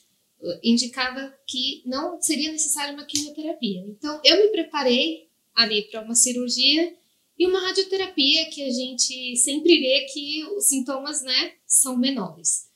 indicava 0.63 1.35
que 1.47 1.83
não 1.87 2.21
seria 2.21 2.53
necessária 2.53 2.95
uma 2.95 3.05
quimioterapia. 3.05 3.81
Então, 3.89 4.21
eu 4.25 4.37
me 4.37 4.49
preparei 4.49 5.29
ali 5.55 5.83
para 5.83 6.03
uma 6.03 6.15
cirurgia 6.15 6.95
e 7.39 7.47
uma 7.47 7.61
radioterapia 7.61 8.49
que 8.51 8.63
a 8.63 8.71
gente 8.71 9.37
sempre 9.37 9.79
vê 9.79 10.07
que 10.13 10.45
os 10.57 10.67
sintomas, 10.69 11.23
né, 11.23 11.55
são 11.67 11.97
menores. 11.97 12.69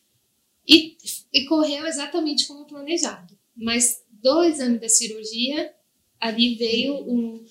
E, 0.67 0.97
e 1.33 1.45
correu 1.47 1.87
exatamente 1.87 2.47
como 2.47 2.67
planejado. 2.67 3.39
Mas 3.57 4.03
do 4.11 4.43
exame 4.45 4.79
da 4.79 4.89
cirurgia, 4.89 5.75
ali 6.21 6.57
veio 6.57 6.95
um, 6.95 7.45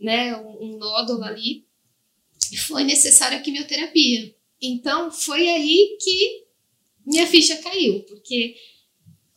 né, 0.00 0.36
um, 0.36 0.64
um 0.64 0.78
nódulo 0.78 1.22
ali 1.22 1.66
e 2.52 2.56
foi 2.56 2.84
necessária 2.84 3.38
a 3.38 3.42
quimioterapia. 3.42 4.34
Então, 4.60 5.10
foi 5.10 5.48
aí 5.48 5.96
que 6.00 6.44
minha 7.06 7.26
ficha 7.26 7.56
caiu, 7.56 8.02
porque 8.04 8.56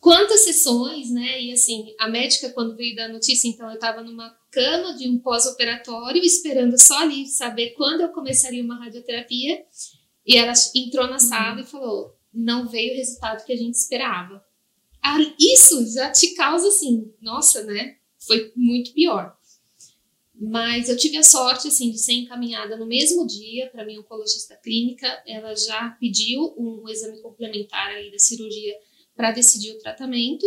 quantas 0.08 0.40
sessões, 0.40 1.10
né? 1.10 1.42
E 1.42 1.52
assim, 1.52 1.94
a 2.00 2.08
médica, 2.08 2.48
quando 2.48 2.74
veio 2.74 2.96
dar 2.96 3.10
notícia, 3.10 3.46
então 3.46 3.68
eu 3.68 3.74
estava 3.74 4.00
numa 4.00 4.34
cama 4.50 4.94
de 4.94 5.06
um 5.06 5.18
pós-operatório, 5.18 6.24
esperando 6.24 6.80
só 6.80 7.00
ali 7.00 7.26
saber 7.26 7.74
quando 7.74 8.00
eu 8.00 8.08
começaria 8.08 8.64
uma 8.64 8.82
radioterapia. 8.82 9.62
E 10.26 10.34
ela 10.38 10.54
entrou 10.74 11.06
na 11.08 11.18
sala 11.18 11.56
uhum. 11.56 11.60
e 11.60 11.66
falou: 11.66 12.16
não 12.32 12.66
veio 12.66 12.94
o 12.94 12.96
resultado 12.96 13.44
que 13.44 13.52
a 13.52 13.56
gente 13.56 13.74
esperava. 13.74 14.42
Isso 15.38 15.92
já 15.92 16.10
te 16.10 16.34
causa 16.34 16.68
assim, 16.68 17.12
nossa, 17.20 17.62
né? 17.64 17.96
Foi 18.18 18.50
muito 18.56 18.94
pior. 18.94 19.36
Mas 20.34 20.88
eu 20.88 20.96
tive 20.96 21.18
a 21.18 21.22
sorte 21.22 21.68
assim 21.68 21.90
de 21.90 21.98
ser 21.98 22.14
encaminhada 22.14 22.78
no 22.78 22.86
mesmo 22.86 23.26
dia 23.26 23.68
para 23.68 23.84
minha 23.84 24.00
oncologista 24.00 24.56
clínica. 24.56 25.22
Ela 25.26 25.54
já 25.54 25.90
pediu 26.00 26.54
um 26.56 26.88
exame 26.88 27.20
complementar 27.20 27.88
aí 27.88 28.10
da 28.10 28.18
cirurgia 28.18 28.74
para 29.18 29.32
decidir 29.32 29.72
o 29.72 29.78
tratamento 29.80 30.46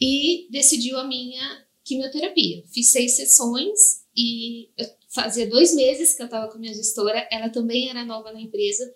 e 0.00 0.46
decidiu 0.48 0.96
a 0.96 1.04
minha 1.04 1.66
quimioterapia. 1.82 2.62
Fiz 2.72 2.92
seis 2.92 3.16
sessões 3.16 4.06
e 4.16 4.70
fazia 5.12 5.48
dois 5.48 5.74
meses 5.74 6.14
que 6.14 6.22
eu 6.22 6.26
estava 6.26 6.46
com 6.48 6.56
a 6.56 6.60
minha 6.60 6.72
gestora. 6.72 7.26
Ela 7.32 7.48
também 7.48 7.90
era 7.90 8.04
nova 8.04 8.32
na 8.32 8.40
empresa 8.40 8.94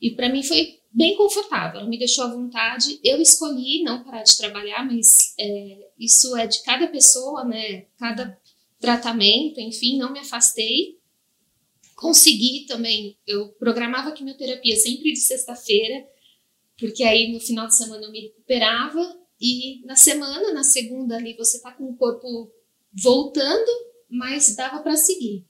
e 0.00 0.12
para 0.12 0.30
mim 0.30 0.42
foi 0.42 0.80
bem 0.90 1.18
confortável. 1.18 1.80
Ela 1.80 1.88
me 1.88 1.98
deixou 1.98 2.24
à 2.24 2.34
vontade. 2.34 2.98
Eu 3.04 3.20
escolhi 3.20 3.82
não 3.82 4.02
parar 4.02 4.22
de 4.22 4.38
trabalhar, 4.38 4.86
mas 4.86 5.34
é, 5.38 5.90
isso 5.98 6.34
é 6.34 6.46
de 6.46 6.62
cada 6.62 6.86
pessoa, 6.86 7.44
né? 7.44 7.88
Cada 7.98 8.40
tratamento, 8.80 9.60
enfim, 9.60 9.98
não 9.98 10.14
me 10.14 10.20
afastei. 10.20 10.96
Consegui 11.94 12.64
também. 12.66 13.18
Eu 13.26 13.50
programava 13.50 14.12
quimioterapia 14.12 14.76
sempre 14.76 15.12
de 15.12 15.20
sexta-feira, 15.20 16.08
porque 16.78 17.02
aí 17.02 17.32
no 17.32 17.40
final 17.40 17.66
de 17.66 17.76
semana 17.76 18.04
eu 18.04 18.12
me 18.12 18.20
recuperava 18.20 19.18
e 19.40 19.84
na 19.84 19.96
semana, 19.96 20.52
na 20.52 20.64
segunda 20.64 21.16
ali, 21.16 21.34
você 21.36 21.60
tá 21.60 21.72
com 21.72 21.84
o 21.84 21.96
corpo 21.96 22.50
voltando, 22.92 23.70
mas 24.10 24.56
dava 24.56 24.82
para 24.82 24.96
seguir. 24.96 25.44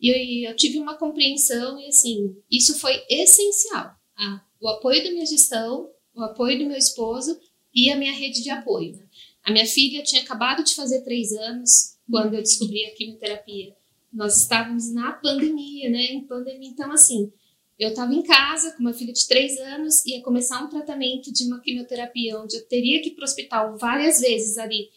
E 0.00 0.44
eu, 0.44 0.50
eu, 0.50 0.56
tive 0.56 0.78
uma 0.78 0.96
compreensão 0.96 1.78
e 1.78 1.88
assim, 1.88 2.36
isso 2.50 2.78
foi 2.78 3.02
essencial. 3.08 3.94
O 4.60 4.68
apoio 4.68 5.02
da 5.02 5.10
minha 5.10 5.26
gestão, 5.26 5.90
o 6.14 6.22
apoio 6.22 6.58
do 6.58 6.66
meu 6.66 6.76
esposo 6.76 7.38
e 7.74 7.90
a 7.90 7.96
minha 7.96 8.12
rede 8.12 8.42
de 8.42 8.50
apoio. 8.50 8.96
Né? 8.96 9.06
A 9.42 9.52
minha 9.52 9.66
filha 9.66 10.02
tinha 10.02 10.22
acabado 10.22 10.62
de 10.62 10.74
fazer 10.74 11.02
três 11.02 11.32
anos 11.32 11.98
quando 12.08 12.34
eu 12.34 12.42
descobri 12.42 12.84
a 12.84 12.94
quimioterapia. 12.94 13.74
Nós 14.12 14.42
estávamos 14.42 14.92
na 14.92 15.12
pandemia, 15.12 15.88
né? 15.88 16.06
Em 16.06 16.26
pandemia, 16.26 16.68
então 16.68 16.90
assim, 16.92 17.32
eu 17.80 17.88
estava 17.88 18.14
em 18.14 18.22
casa 18.22 18.72
com 18.72 18.80
uma 18.80 18.92
filha 18.92 19.12
de 19.12 19.26
três 19.26 19.58
anos, 19.58 20.04
ia 20.04 20.22
começar 20.22 20.62
um 20.62 20.68
tratamento 20.68 21.32
de 21.32 21.44
uma 21.44 21.60
quimioterapia 21.60 22.38
onde 22.38 22.56
eu 22.56 22.66
teria 22.66 23.00
que 23.00 23.08
ir 23.08 23.12
para 23.12 23.22
o 23.22 23.24
hospital 23.24 23.78
várias 23.78 24.20
vezes 24.20 24.58
ali, 24.58 24.90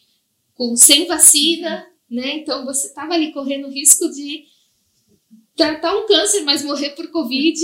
com 0.53 0.75
sem 0.75 1.07
vacina, 1.07 1.87
né? 2.09 2.39
Então 2.39 2.65
você 2.65 2.87
estava 2.87 3.13
ali 3.13 3.31
correndo 3.31 3.67
o 3.67 3.71
risco 3.71 4.11
de 4.11 4.43
tratar 5.55 5.95
um 5.97 6.05
câncer, 6.05 6.41
mas 6.41 6.61
morrer 6.61 6.89
por 6.89 7.09
Covid. 7.09 7.57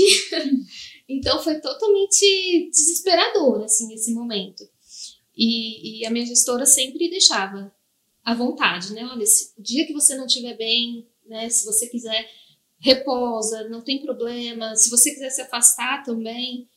então 1.09 1.43
foi 1.43 1.59
totalmente 1.59 2.69
desesperador, 2.71 3.63
assim, 3.65 3.93
esse 3.93 4.13
momento. 4.13 4.63
E, 5.35 6.01
e, 6.01 6.05
a 6.05 6.11
minha 6.11 6.25
gestora 6.25 6.65
sempre 6.65 7.09
deixava 7.09 7.73
à 8.23 8.33
vontade, 8.33 8.93
né? 8.93 9.05
Olha, 9.05 9.25
se, 9.25 9.53
o 9.57 9.61
dia 9.61 9.85
que 9.85 9.93
você 9.93 10.15
não 10.15 10.27
estiver 10.27 10.55
bem, 10.55 11.05
né? 11.25 11.49
Se 11.49 11.65
você 11.65 11.87
quiser 11.87 12.29
reposa, 12.79 13.67
não 13.69 13.81
tem 13.81 14.01
problema. 14.01 14.75
Se 14.75 14.89
você 14.89 15.11
quiser 15.11 15.29
se 15.29 15.41
afastar 15.41 16.03
também, 16.03 16.67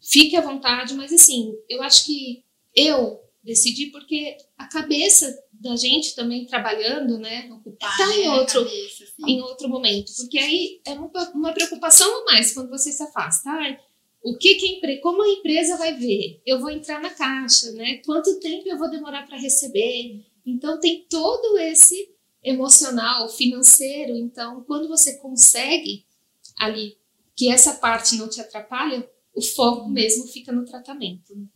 fique 0.00 0.36
à 0.36 0.40
vontade. 0.40 0.94
Mas 0.94 1.12
assim, 1.12 1.54
eu 1.68 1.82
acho 1.82 2.06
que 2.06 2.44
eu 2.74 3.20
decidi 3.42 3.86
porque 3.86 4.36
a 4.58 4.66
cabeça 4.66 5.34
da 5.52 5.76
gente 5.76 6.14
também 6.14 6.46
trabalhando, 6.46 7.18
né, 7.18 7.48
ocupar 7.50 7.96
tá 7.96 8.16
em 8.16 8.28
outro 8.28 8.64
cabeça, 8.64 9.04
em 9.26 9.40
outro 9.40 9.68
momento, 9.68 10.12
porque 10.16 10.38
aí 10.38 10.80
é 10.86 10.92
uma, 10.92 11.10
uma 11.32 11.52
preocupação 11.52 12.22
a 12.22 12.24
mais 12.24 12.52
quando 12.52 12.68
você 12.68 12.92
se 12.92 13.02
afasta. 13.02 13.50
O 14.22 14.36
que 14.36 14.56
que 14.56 14.66
a 14.66 14.72
empresa, 14.72 15.00
como 15.00 15.22
a 15.22 15.28
empresa 15.28 15.76
vai 15.76 15.94
ver? 15.94 16.42
Eu 16.44 16.58
vou 16.58 16.70
entrar 16.70 17.00
na 17.00 17.10
caixa, 17.10 17.70
né? 17.72 18.02
Quanto 18.04 18.40
tempo 18.40 18.68
eu 18.68 18.76
vou 18.76 18.90
demorar 18.90 19.24
para 19.24 19.38
receber? 19.38 20.26
Então 20.44 20.80
tem 20.80 21.06
todo 21.08 21.56
esse 21.58 22.15
emocional, 22.46 23.28
financeiro. 23.28 24.16
Então, 24.16 24.62
quando 24.64 24.88
você 24.88 25.18
consegue 25.18 26.06
ali 26.58 26.96
que 27.34 27.50
essa 27.50 27.74
parte 27.74 28.16
não 28.16 28.28
te 28.28 28.40
atrapalha, 28.40 29.06
o 29.34 29.42
foco 29.42 29.88
mesmo 29.88 30.26
fica 30.28 30.52
no 30.52 30.64
tratamento. 30.64 31.34
Né? 31.34 31.48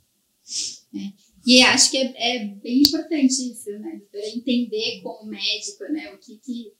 É. 0.94 1.30
E 1.46 1.62
acho 1.62 1.90
que 1.90 1.96
é, 1.96 2.36
é, 2.36 2.44
bem 2.56 2.82
importante 2.82 3.50
isso, 3.50 3.70
né? 3.78 4.02
Entender 4.34 5.00
como 5.02 5.30
médico, 5.30 5.84
né? 5.84 6.12
O 6.12 6.18
que 6.18 6.36
que 6.36 6.74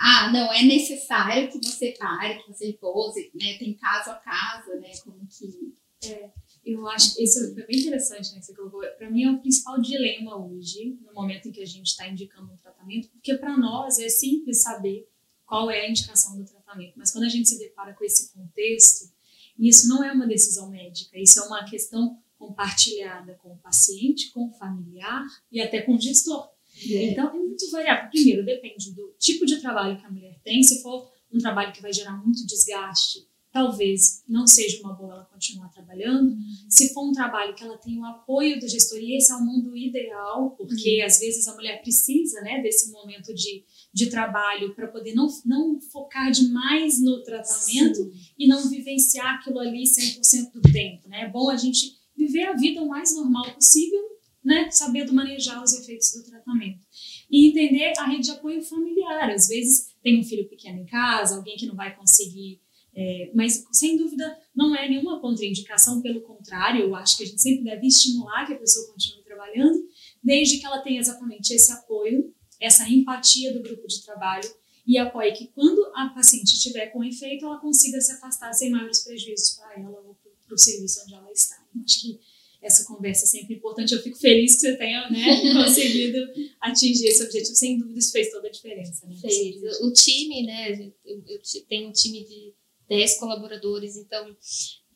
ah, 0.00 0.30
não, 0.30 0.52
é 0.52 0.62
necessário 0.62 1.50
que 1.50 1.58
você 1.66 1.92
pare, 1.98 2.42
que 2.42 2.52
você 2.52 2.66
repose, 2.66 3.30
né? 3.34 3.56
Tem 3.56 3.72
caso 3.74 4.10
a 4.10 4.16
caso, 4.16 4.72
né? 4.78 4.90
Como 5.02 5.26
que. 5.26 5.74
É. 6.06 6.30
Eu 6.64 6.86
acho 6.88 7.14
que 7.14 7.22
isso 7.22 7.38
é 7.58 7.66
bem 7.66 7.78
interessante, 7.78 8.32
né, 8.32 8.38
que 8.40 8.46
você 8.46 8.54
colocou. 8.54 8.80
Para 8.96 9.10
mim 9.10 9.24
é 9.24 9.30
o 9.30 9.38
principal 9.38 9.78
dilema 9.80 10.34
hoje, 10.34 10.98
no 11.02 11.12
momento 11.12 11.48
em 11.48 11.52
que 11.52 11.60
a 11.60 11.66
gente 11.66 11.88
está 11.88 12.08
indicando 12.08 12.50
um 12.50 12.56
tratamento, 12.84 13.08
porque 13.10 13.34
para 13.36 13.56
nós 13.56 13.98
é 13.98 14.08
simples 14.08 14.62
saber 14.62 15.08
qual 15.46 15.70
é 15.70 15.80
a 15.80 15.90
indicação 15.90 16.36
do 16.36 16.44
tratamento, 16.44 16.94
mas 16.96 17.10
quando 17.10 17.24
a 17.24 17.28
gente 17.28 17.48
se 17.48 17.58
depara 17.58 17.94
com 17.94 18.04
esse 18.04 18.32
contexto, 18.32 19.12
isso 19.58 19.88
não 19.88 20.02
é 20.02 20.12
uma 20.12 20.26
decisão 20.26 20.70
médica, 20.70 21.18
isso 21.18 21.38
é 21.40 21.42
uma 21.44 21.64
questão 21.64 22.18
compartilhada 22.38 23.34
com 23.34 23.52
o 23.52 23.58
paciente, 23.58 24.30
com 24.30 24.48
o 24.48 24.52
familiar 24.52 25.24
e 25.50 25.60
até 25.60 25.82
com 25.82 25.94
o 25.94 26.00
gestor. 26.00 26.50
É. 26.90 27.10
Então 27.10 27.28
é 27.28 27.32
muito 27.32 27.70
variável. 27.70 28.10
Primeiro, 28.10 28.44
depende 28.44 28.92
do 28.92 29.14
tipo 29.18 29.46
de 29.46 29.60
trabalho 29.60 29.98
que 29.98 30.04
a 30.04 30.10
mulher 30.10 30.40
tem. 30.42 30.62
Se 30.62 30.82
for 30.82 31.12
um 31.32 31.38
trabalho 31.38 31.72
que 31.72 31.80
vai 31.80 31.92
gerar 31.92 32.16
muito 32.16 32.44
desgaste, 32.46 33.28
talvez 33.54 34.24
não 34.28 34.48
seja 34.48 34.80
uma 34.80 34.94
boa 34.94 35.14
ela 35.14 35.24
continuar 35.26 35.68
trabalhando. 35.68 36.32
Uhum. 36.32 36.40
Se 36.68 36.92
for 36.92 37.08
um 37.08 37.12
trabalho 37.12 37.54
que 37.54 37.62
ela 37.62 37.78
tem 37.78 37.96
o 37.96 38.04
apoio 38.04 38.58
do 38.58 38.66
gestor, 38.66 38.98
e 38.98 39.16
esse 39.16 39.30
é 39.30 39.36
o 39.36 39.44
mundo 39.44 39.76
ideal, 39.76 40.50
porque 40.56 40.98
uhum. 40.98 41.06
às 41.06 41.20
vezes 41.20 41.46
a 41.46 41.54
mulher 41.54 41.80
precisa 41.80 42.40
né, 42.40 42.60
desse 42.60 42.90
momento 42.90 43.32
de, 43.32 43.64
de 43.92 44.06
trabalho 44.10 44.74
para 44.74 44.88
poder 44.88 45.14
não, 45.14 45.28
não 45.46 45.80
focar 45.80 46.32
demais 46.32 47.00
no 47.00 47.22
tratamento 47.22 48.02
Sim. 48.02 48.12
e 48.36 48.48
não 48.48 48.68
vivenciar 48.68 49.36
aquilo 49.36 49.60
ali 49.60 49.84
100% 49.84 50.50
do 50.52 50.72
tempo. 50.72 51.08
Né? 51.08 51.20
É 51.20 51.30
bom 51.30 51.48
a 51.48 51.56
gente 51.56 51.96
viver 52.16 52.46
a 52.46 52.56
vida 52.56 52.82
o 52.82 52.88
mais 52.88 53.14
normal 53.14 53.54
possível, 53.54 54.02
né, 54.44 54.68
sabendo 54.72 55.12
manejar 55.12 55.62
os 55.62 55.72
efeitos 55.74 56.10
do 56.12 56.24
tratamento. 56.24 56.84
E 57.30 57.50
entender 57.50 57.92
a 57.98 58.04
rede 58.04 58.24
de 58.24 58.30
apoio 58.32 58.60
familiar. 58.62 59.30
Às 59.30 59.46
vezes 59.46 59.94
tem 60.02 60.18
um 60.18 60.24
filho 60.24 60.48
pequeno 60.48 60.80
em 60.80 60.86
casa, 60.86 61.36
alguém 61.36 61.56
que 61.56 61.66
não 61.66 61.76
vai 61.76 61.94
conseguir 61.96 62.63
é, 62.96 63.30
mas, 63.34 63.66
sem 63.72 63.96
dúvida, 63.96 64.38
não 64.54 64.74
é 64.74 64.88
nenhuma 64.88 65.20
contraindicação, 65.20 66.00
pelo 66.00 66.20
contrário, 66.20 66.82
eu 66.82 66.94
acho 66.94 67.16
que 67.16 67.24
a 67.24 67.26
gente 67.26 67.42
sempre 67.42 67.64
deve 67.64 67.86
estimular 67.86 68.46
que 68.46 68.52
a 68.52 68.58
pessoa 68.58 68.86
continue 68.92 69.24
trabalhando, 69.24 69.88
desde 70.22 70.58
que 70.58 70.66
ela 70.66 70.80
tenha 70.80 71.00
exatamente 71.00 71.52
esse 71.52 71.72
apoio, 71.72 72.32
essa 72.60 72.88
empatia 72.88 73.52
do 73.52 73.62
grupo 73.62 73.86
de 73.88 74.02
trabalho 74.04 74.48
e 74.86 74.96
apoie 74.96 75.32
que, 75.32 75.48
quando 75.48 75.84
a 75.94 76.10
paciente 76.10 76.54
estiver 76.54 76.86
com 76.88 77.02
efeito, 77.02 77.44
ela 77.46 77.58
consiga 77.58 78.00
se 78.00 78.12
afastar 78.12 78.52
sem 78.52 78.70
maiores 78.70 79.02
prejuízos 79.02 79.56
para 79.56 79.80
ela 79.80 80.00
ou 80.00 80.16
para 80.46 80.54
o 80.54 80.58
serviço 80.58 81.00
onde 81.02 81.14
ela 81.14 81.32
está. 81.32 81.56
Eu 81.74 81.82
acho 81.82 82.00
que 82.00 82.20
essa 82.62 82.84
conversa 82.84 83.24
é 83.24 83.28
sempre 83.28 83.56
importante. 83.56 83.92
Eu 83.92 84.02
fico 84.02 84.16
feliz 84.18 84.54
que 84.54 84.60
você 84.60 84.76
tenha 84.76 85.10
né, 85.10 85.52
conseguido 85.52 86.18
atingir 86.60 87.08
esse 87.08 87.22
objetivo. 87.24 87.54
Sem 87.54 87.78
dúvida, 87.78 87.98
isso 87.98 88.12
fez 88.12 88.30
toda 88.30 88.48
a 88.48 88.50
diferença. 88.50 89.06
Né? 89.06 89.16
Fez. 89.16 89.80
O 89.80 89.92
time, 89.92 90.44
né? 90.44 90.92
Eu, 91.04 91.22
eu 91.26 91.40
tenho 91.68 91.88
um 91.88 91.92
time 91.92 92.24
de 92.24 92.54
10 92.94 93.18
colaboradores, 93.18 93.96
então 93.96 94.36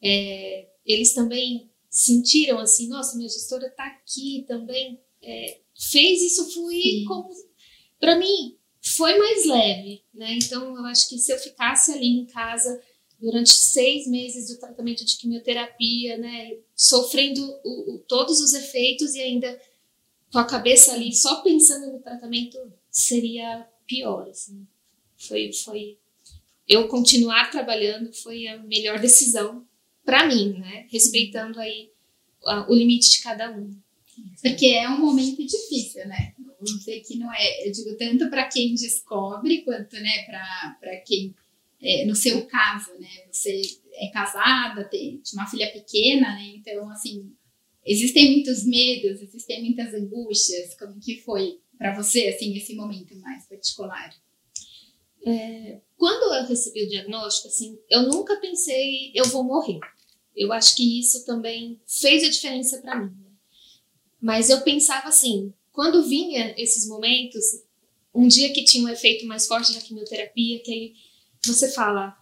é, 0.01 0.69
eles 0.87 1.13
também 1.13 1.69
sentiram 1.91 2.59
assim, 2.61 2.89
nossa, 2.89 3.17
minha 3.17 3.29
gestora 3.29 3.67
está 3.67 3.85
aqui 3.87 4.45
também, 4.47 5.01
é, 5.21 5.59
fez 5.77 6.23
isso 6.23 6.53
fluir 6.53 7.05
como, 7.09 7.29
para 7.99 8.17
mim, 8.17 8.57
foi 8.81 9.19
mais 9.19 9.45
leve, 9.45 10.05
né? 10.15 10.35
Então 10.35 10.77
eu 10.77 10.85
acho 10.87 11.09
que 11.09 11.19
se 11.19 11.33
eu 11.33 11.39
ficasse 11.39 11.93
ali 11.93 12.07
em 12.07 12.27
casa 12.27 12.81
durante 13.21 13.53
seis 13.53 14.07
meses 14.07 14.49
do 14.49 14.61
tratamento 14.61 15.05
de 15.05 15.17
quimioterapia, 15.17 16.17
né, 16.19 16.57
sofrendo 16.77 17.43
o, 17.65 17.95
o, 17.95 17.99
todos 18.07 18.41
os 18.41 18.55
efeitos 18.55 19.17
e 19.17 19.21
ainda 19.21 19.61
com 20.31 20.39
a 20.39 20.45
cabeça 20.45 20.93
ali 20.93 21.13
só 21.13 21.43
pensando 21.43 21.93
no 21.93 21.99
tratamento 21.99 22.57
seria 22.91 23.69
pior. 23.89 24.29
Assim. 24.29 24.65
Foi, 25.17 25.53
foi 25.53 25.99
eu 26.69 26.87
continuar 26.89 27.51
trabalhando 27.51 28.13
foi 28.13 28.47
a 28.47 28.59
melhor 28.59 28.99
decisão 29.01 29.67
para 30.05 30.27
mim, 30.27 30.59
né, 30.59 30.87
respeitando 30.91 31.59
aí 31.59 31.91
o 32.69 32.75
limite 32.75 33.11
de 33.11 33.21
cada 33.23 33.51
um. 33.51 33.77
Porque 34.43 34.67
é 34.67 34.89
um 34.89 35.01
momento 35.01 35.45
difícil, 35.45 36.07
né? 36.07 36.35
Não 36.61 36.81
sei 36.81 37.01
que 37.01 37.17
não 37.17 37.33
é, 37.33 37.69
eu 37.69 37.73
digo 37.73 37.97
tanto 37.97 38.29
para 38.29 38.49
quem 38.49 38.75
descobre 38.75 39.63
quanto, 39.63 39.95
né, 39.97 40.25
para 40.81 40.97
quem 41.07 41.35
é, 41.81 42.05
no 42.05 42.15
seu 42.15 42.45
caso, 42.47 42.93
né? 42.99 43.09
Você 43.31 43.63
é 43.95 44.09
casada, 44.09 44.85
tem 44.85 45.23
uma 45.33 45.47
filha 45.47 45.71
pequena, 45.71 46.35
né? 46.35 46.55
Então, 46.57 46.91
assim, 46.91 47.33
existem 47.87 48.33
muitos 48.33 48.65
medos, 48.65 49.23
existem 49.23 49.63
muitas 49.63 49.95
angústias. 49.95 50.75
Como 50.75 50.99
que 50.99 51.21
foi 51.21 51.61
para 51.77 51.95
você, 51.95 52.29
assim, 52.29 52.57
esse 52.57 52.75
momento 52.75 53.17
mais 53.17 53.47
particular? 53.47 54.13
É, 55.27 55.81
quando 55.97 56.35
eu 56.35 56.47
recebi 56.47 56.85
o 56.85 56.89
diagnóstico, 56.89 57.49
assim, 57.49 57.79
eu 57.91 58.05
nunca 58.05 58.37
pensei 58.37 59.13
eu 59.15 59.25
vou 59.27 59.43
morrer. 59.43 59.81
Eu 60.35 60.53
acho 60.53 60.77
que 60.77 61.01
isso 61.01 61.27
também 61.27 61.81
fez 61.87 62.23
a 62.23 62.31
diferença 62.31 62.81
para 62.81 62.97
mim. 62.97 63.11
Né? 63.11 63.31
Mas 64.21 64.51
eu 64.51 64.61
pensava 64.61 65.09
assim, 65.09 65.53
quando 65.73 66.05
vinha 66.05 66.55
esses 66.57 66.89
momentos, 66.89 67.45
um 68.15 68.29
dia 68.29 68.53
que 68.53 68.65
tinha 68.65 68.85
um 68.85 68.89
efeito 68.89 69.27
mais 69.27 69.47
forte 69.47 69.75
da 69.75 69.81
quimioterapia, 69.81 70.61
que 70.61 70.73
aí 70.73 70.95
você 71.45 71.71
fala, 71.71 72.17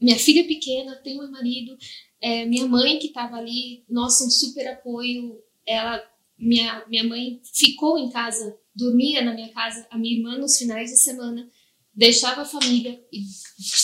minha 0.00 0.18
filha 0.18 0.46
pequena, 0.46 0.96
tem 0.96 1.20
um 1.20 1.30
marido, 1.30 1.76
é, 2.20 2.44
minha 2.44 2.66
mãe 2.66 2.98
que 2.98 3.08
estava 3.08 3.36
ali, 3.36 3.84
nossa, 3.88 4.24
um 4.24 4.30
super 4.30 4.66
apoio, 4.68 5.42
ela, 5.66 6.02
minha, 6.38 6.84
minha 6.88 7.04
mãe 7.04 7.40
ficou 7.42 7.98
em 7.98 8.10
casa, 8.10 8.56
dormia 8.74 9.22
na 9.22 9.34
minha 9.34 9.48
casa, 9.50 9.86
a 9.90 9.98
minha 9.98 10.16
irmã 10.16 10.38
nos 10.38 10.56
finais 10.56 10.90
de 10.90 10.98
semana, 10.98 11.48
deixava 11.98 12.42
a 12.42 12.44
família 12.44 13.04
e 13.12 13.24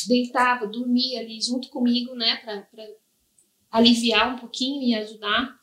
deitava, 0.06 0.68
dormia 0.68 1.18
ali 1.18 1.40
junto 1.40 1.68
comigo, 1.68 2.14
né, 2.14 2.36
para 2.36 2.88
aliviar 3.72 4.32
um 4.32 4.38
pouquinho 4.38 4.80
e 4.82 4.94
ajudar. 4.94 5.58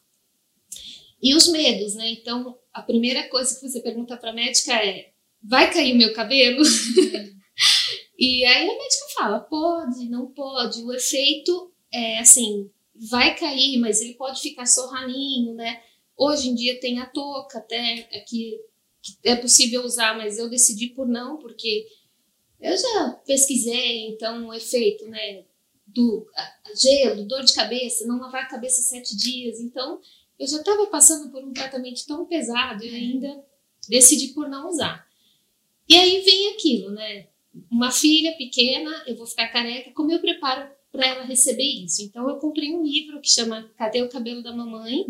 E 1.23 1.33
os 1.33 1.47
medos, 1.47 1.95
né? 1.95 2.09
Então, 2.09 2.59
a 2.73 2.81
primeira 2.81 3.29
coisa 3.29 3.55
que 3.55 3.61
você 3.61 3.79
pergunta 3.79 4.17
para 4.17 4.31
a 4.31 4.33
médica 4.33 4.73
é: 4.73 5.13
vai 5.41 5.71
cair 5.71 5.93
o 5.93 5.97
meu 5.97 6.13
cabelo? 6.13 6.61
E 8.17 8.45
aí 8.45 8.69
a 8.69 8.77
médica 8.77 9.05
fala, 9.15 9.39
pode, 9.39 10.07
não 10.07 10.27
pode. 10.27 10.83
O 10.83 10.93
efeito 10.93 11.73
é 11.91 12.19
assim, 12.19 12.69
vai 13.09 13.35
cair, 13.35 13.79
mas 13.79 13.99
ele 13.99 14.13
pode 14.13 14.39
ficar 14.39 14.67
só 14.67 14.91
ralinho, 14.91 15.55
né? 15.55 15.81
Hoje 16.15 16.49
em 16.49 16.53
dia 16.53 16.79
tem 16.79 16.99
a 16.99 17.07
touca 17.07 17.57
até 17.57 18.03
que 18.27 18.59
é 19.23 19.35
possível 19.35 19.83
usar, 19.83 20.15
mas 20.15 20.37
eu 20.37 20.47
decidi 20.47 20.89
por 20.89 21.07
não, 21.07 21.39
porque 21.39 21.87
eu 22.61 22.77
já 22.77 23.09
pesquisei, 23.25 24.07
então 24.09 24.47
o 24.47 24.53
efeito, 24.53 25.05
né, 25.07 25.43
do 25.87 26.25
gelo, 26.79 27.25
dor 27.25 27.43
de 27.43 27.53
cabeça, 27.53 28.05
não 28.05 28.19
lavar 28.19 28.43
a 28.43 28.49
cabeça 28.49 28.81
sete 28.81 29.15
dias, 29.17 29.59
então 29.59 29.99
eu 30.39 30.47
já 30.47 30.57
estava 30.57 30.87
passando 30.87 31.29
por 31.31 31.43
um 31.43 31.53
tratamento 31.53 32.05
tão 32.05 32.25
pesado 32.25 32.83
e 32.83 32.95
ainda 32.95 33.43
decidi 33.89 34.29
por 34.29 34.47
não 34.47 34.69
usar. 34.69 35.07
E 35.89 35.95
aí 35.95 36.21
vem 36.21 36.53
aquilo, 36.53 36.91
né? 36.91 37.27
uma 37.69 37.91
filha 37.91 38.35
pequena, 38.37 39.03
eu 39.05 39.15
vou 39.15 39.25
ficar 39.25 39.49
careca, 39.49 39.91
como 39.91 40.11
eu 40.11 40.19
preparo 40.19 40.69
para 40.91 41.07
ela 41.07 41.23
receber 41.23 41.63
isso? 41.63 42.01
Então 42.03 42.27
eu 42.29 42.37
comprei 42.37 42.73
um 42.73 42.83
livro 42.83 43.21
que 43.21 43.29
chama 43.29 43.69
Cadê 43.77 44.01
o 44.01 44.09
cabelo 44.09 44.41
da 44.41 44.53
mamãe? 44.53 45.05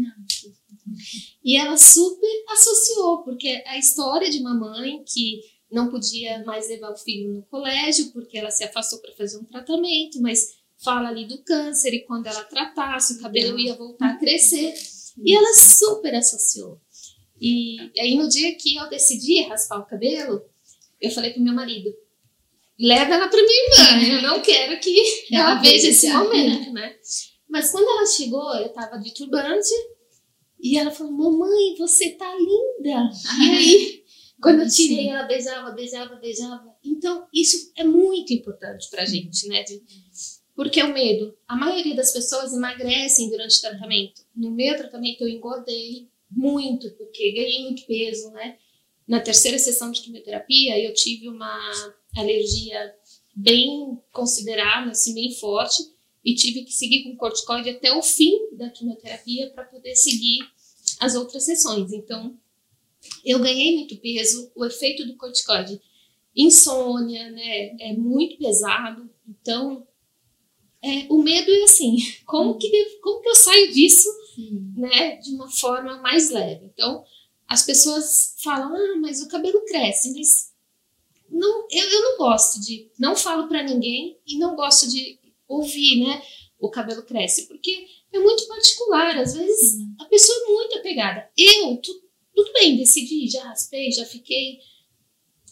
E 1.44 1.56
ela 1.58 1.78
super 1.78 2.44
associou, 2.50 3.24
porque 3.24 3.64
a 3.66 3.78
história 3.78 4.30
de 4.30 4.42
mamãe 4.42 5.04
que 5.04 5.42
não 5.72 5.90
podia 5.90 6.44
mais 6.44 6.68
levar 6.68 6.92
o 6.92 6.98
filho 6.98 7.34
no 7.34 7.44
colégio 7.44 8.12
porque 8.12 8.38
ela 8.38 8.52
se 8.52 8.64
afastou 8.64 9.00
para 9.00 9.14
fazer 9.14 9.38
um 9.38 9.46
tratamento, 9.46 10.22
mas 10.22 10.56
fala 10.84 11.10
ali 11.10 11.26
do 11.26 11.42
câncer 11.44 11.94
e 11.94 12.06
quando 12.06 12.28
ela 12.28 12.44
tratasse 12.44 13.14
o 13.14 13.20
cabelo 13.20 13.60
ia 13.60 13.76
voltar 13.76 14.12
a 14.12 14.18
crescer. 14.18 14.74
E 15.24 15.36
ela 15.36 15.54
super 15.54 16.16
associou. 16.16 16.80
E 17.40 17.92
aí 18.00 18.16
no 18.16 18.28
dia 18.28 18.56
que 18.56 18.76
eu 18.76 18.90
decidi 18.90 19.42
raspar 19.44 19.80
o 19.80 19.86
cabelo, 19.86 20.44
eu 21.00 21.12
falei 21.12 21.32
pro 21.32 21.42
meu 21.42 21.54
marido, 21.54 21.94
leva 22.80 23.14
ela 23.14 23.28
para 23.28 23.42
minha 23.42 23.64
irmã. 23.64 24.16
Eu 24.16 24.22
não 24.22 24.42
quero 24.42 24.80
que 24.80 25.04
ela, 25.34 25.56
veja 25.56 25.90
esse 25.90 26.12
momento, 26.12 26.72
né? 26.74 26.96
Mas 27.50 27.72
quando 27.72 27.88
ela 27.88 28.06
chegou, 28.06 28.56
eu 28.56 28.70
tava 28.70 28.98
de 28.98 29.14
turbante 29.14 29.70
e 30.60 30.78
ela 30.78 30.92
falou: 30.92 31.12
Mamãe, 31.12 31.76
você 31.78 32.12
tá 32.12 32.34
linda. 32.36 33.10
e 33.40 33.50
aí, 33.50 34.01
quando 34.42 34.62
eu 34.62 34.70
tirei, 34.70 35.10
ela 35.10 35.24
beijava, 35.24 35.72
beijava, 35.72 36.16
beijava. 36.16 36.76
Então, 36.84 37.28
isso 37.34 37.72
é 37.78 37.84
muito 37.84 38.34
importante 38.34 38.90
pra 38.90 39.06
gente, 39.06 39.48
né? 39.48 39.64
De, 39.64 39.82
porque 40.56 40.82
o 40.82 40.94
medo, 40.94 41.38
a 41.48 41.56
maioria 41.56 41.96
das 41.96 42.12
pessoas 42.12 42.54
emagrecem 42.54 43.30
durante 43.30 43.58
o 43.58 43.62
tratamento. 43.62 44.22
No 44.36 44.52
meu 44.52 44.76
tratamento, 44.76 45.22
eu 45.22 45.30
engordei 45.30 46.10
muito, 46.30 46.90
porque 46.92 47.32
ganhei 47.32 47.64
muito 47.64 47.86
peso, 47.86 48.32
né? 48.32 48.58
Na 49.08 49.20
terceira 49.20 49.60
sessão 49.60 49.92
de 49.92 50.02
quimioterapia, 50.02 50.80
eu 50.80 50.94
tive 50.94 51.28
uma 51.28 51.94
alergia 52.16 52.96
bem 53.36 54.00
considerada, 54.12 54.92
assim, 54.92 55.14
bem 55.14 55.34
forte, 55.36 55.84
e 56.24 56.36
tive 56.36 56.64
que 56.64 56.72
seguir 56.72 57.04
com 57.04 57.18
corticoide 57.18 57.70
até 57.70 57.92
o 57.92 58.02
fim 58.02 58.56
da 58.56 58.70
quimioterapia 58.70 59.52
para 59.52 59.66
poder 59.66 59.96
seguir 59.96 60.40
as 61.00 61.16
outras 61.16 61.44
sessões. 61.44 61.92
Então, 61.92 62.38
eu 63.26 63.40
ganhei 63.40 63.76
muito 63.78 63.98
peso, 63.98 64.52
o 64.56 64.66
efeito 64.66 65.06
do 65.06 65.16
corticoide, 65.16 65.82
insônia, 66.36 67.30
né, 67.32 67.76
é 67.80 67.94
muito 67.94 68.38
pesado. 68.38 69.10
Então, 69.28 69.86
é, 70.84 71.06
o 71.10 71.22
medo 71.22 71.52
é 71.52 71.64
assim, 71.64 71.98
como 72.26 72.58
que, 72.58 73.00
como 73.02 73.22
que 73.22 73.30
eu 73.30 73.36
saio 73.36 73.72
disso, 73.72 74.10
né, 74.76 75.18
de 75.18 75.32
uma 75.32 75.50
forma 75.50 76.02
mais 76.02 76.32
leve? 76.32 76.66
Então, 76.66 77.04
as 77.48 77.64
pessoas 77.66 78.36
falam, 78.42 78.74
ah, 78.74 79.00
mas 79.02 79.22
o 79.22 79.28
cabelo 79.28 79.64
cresce, 79.66 80.14
mas 80.14 80.52
não, 81.30 81.68
eu, 81.70 81.90
eu 81.90 82.02
não 82.04 82.18
gosto 82.18 82.60
de, 82.62 82.90
não 83.00 83.16
falo 83.16 83.48
para 83.48 83.64
ninguém 83.64 84.20
e 84.26 84.38
não 84.38 84.56
gosto 84.56 84.90
de 84.90 85.20
ouvir, 85.48 86.04
né? 86.04 86.22
O 86.60 86.70
cabelo 86.70 87.04
cresce, 87.04 87.48
porque 87.48 87.88
é 88.14 88.20
muito 88.20 88.48
particular. 88.48 89.18
Às 89.18 89.34
vezes 89.34 89.82
a 90.00 90.06
pessoa 90.06 90.38
é 90.38 90.52
muito 90.52 90.78
apegada. 90.78 91.30
Eu, 91.38 91.78
tu, 91.78 91.92
tudo 92.34 92.52
bem, 92.54 92.78
decidi, 92.78 93.28
já 93.30 93.44
raspei, 93.44 93.92
já 93.92 94.06
fiquei. 94.06 94.60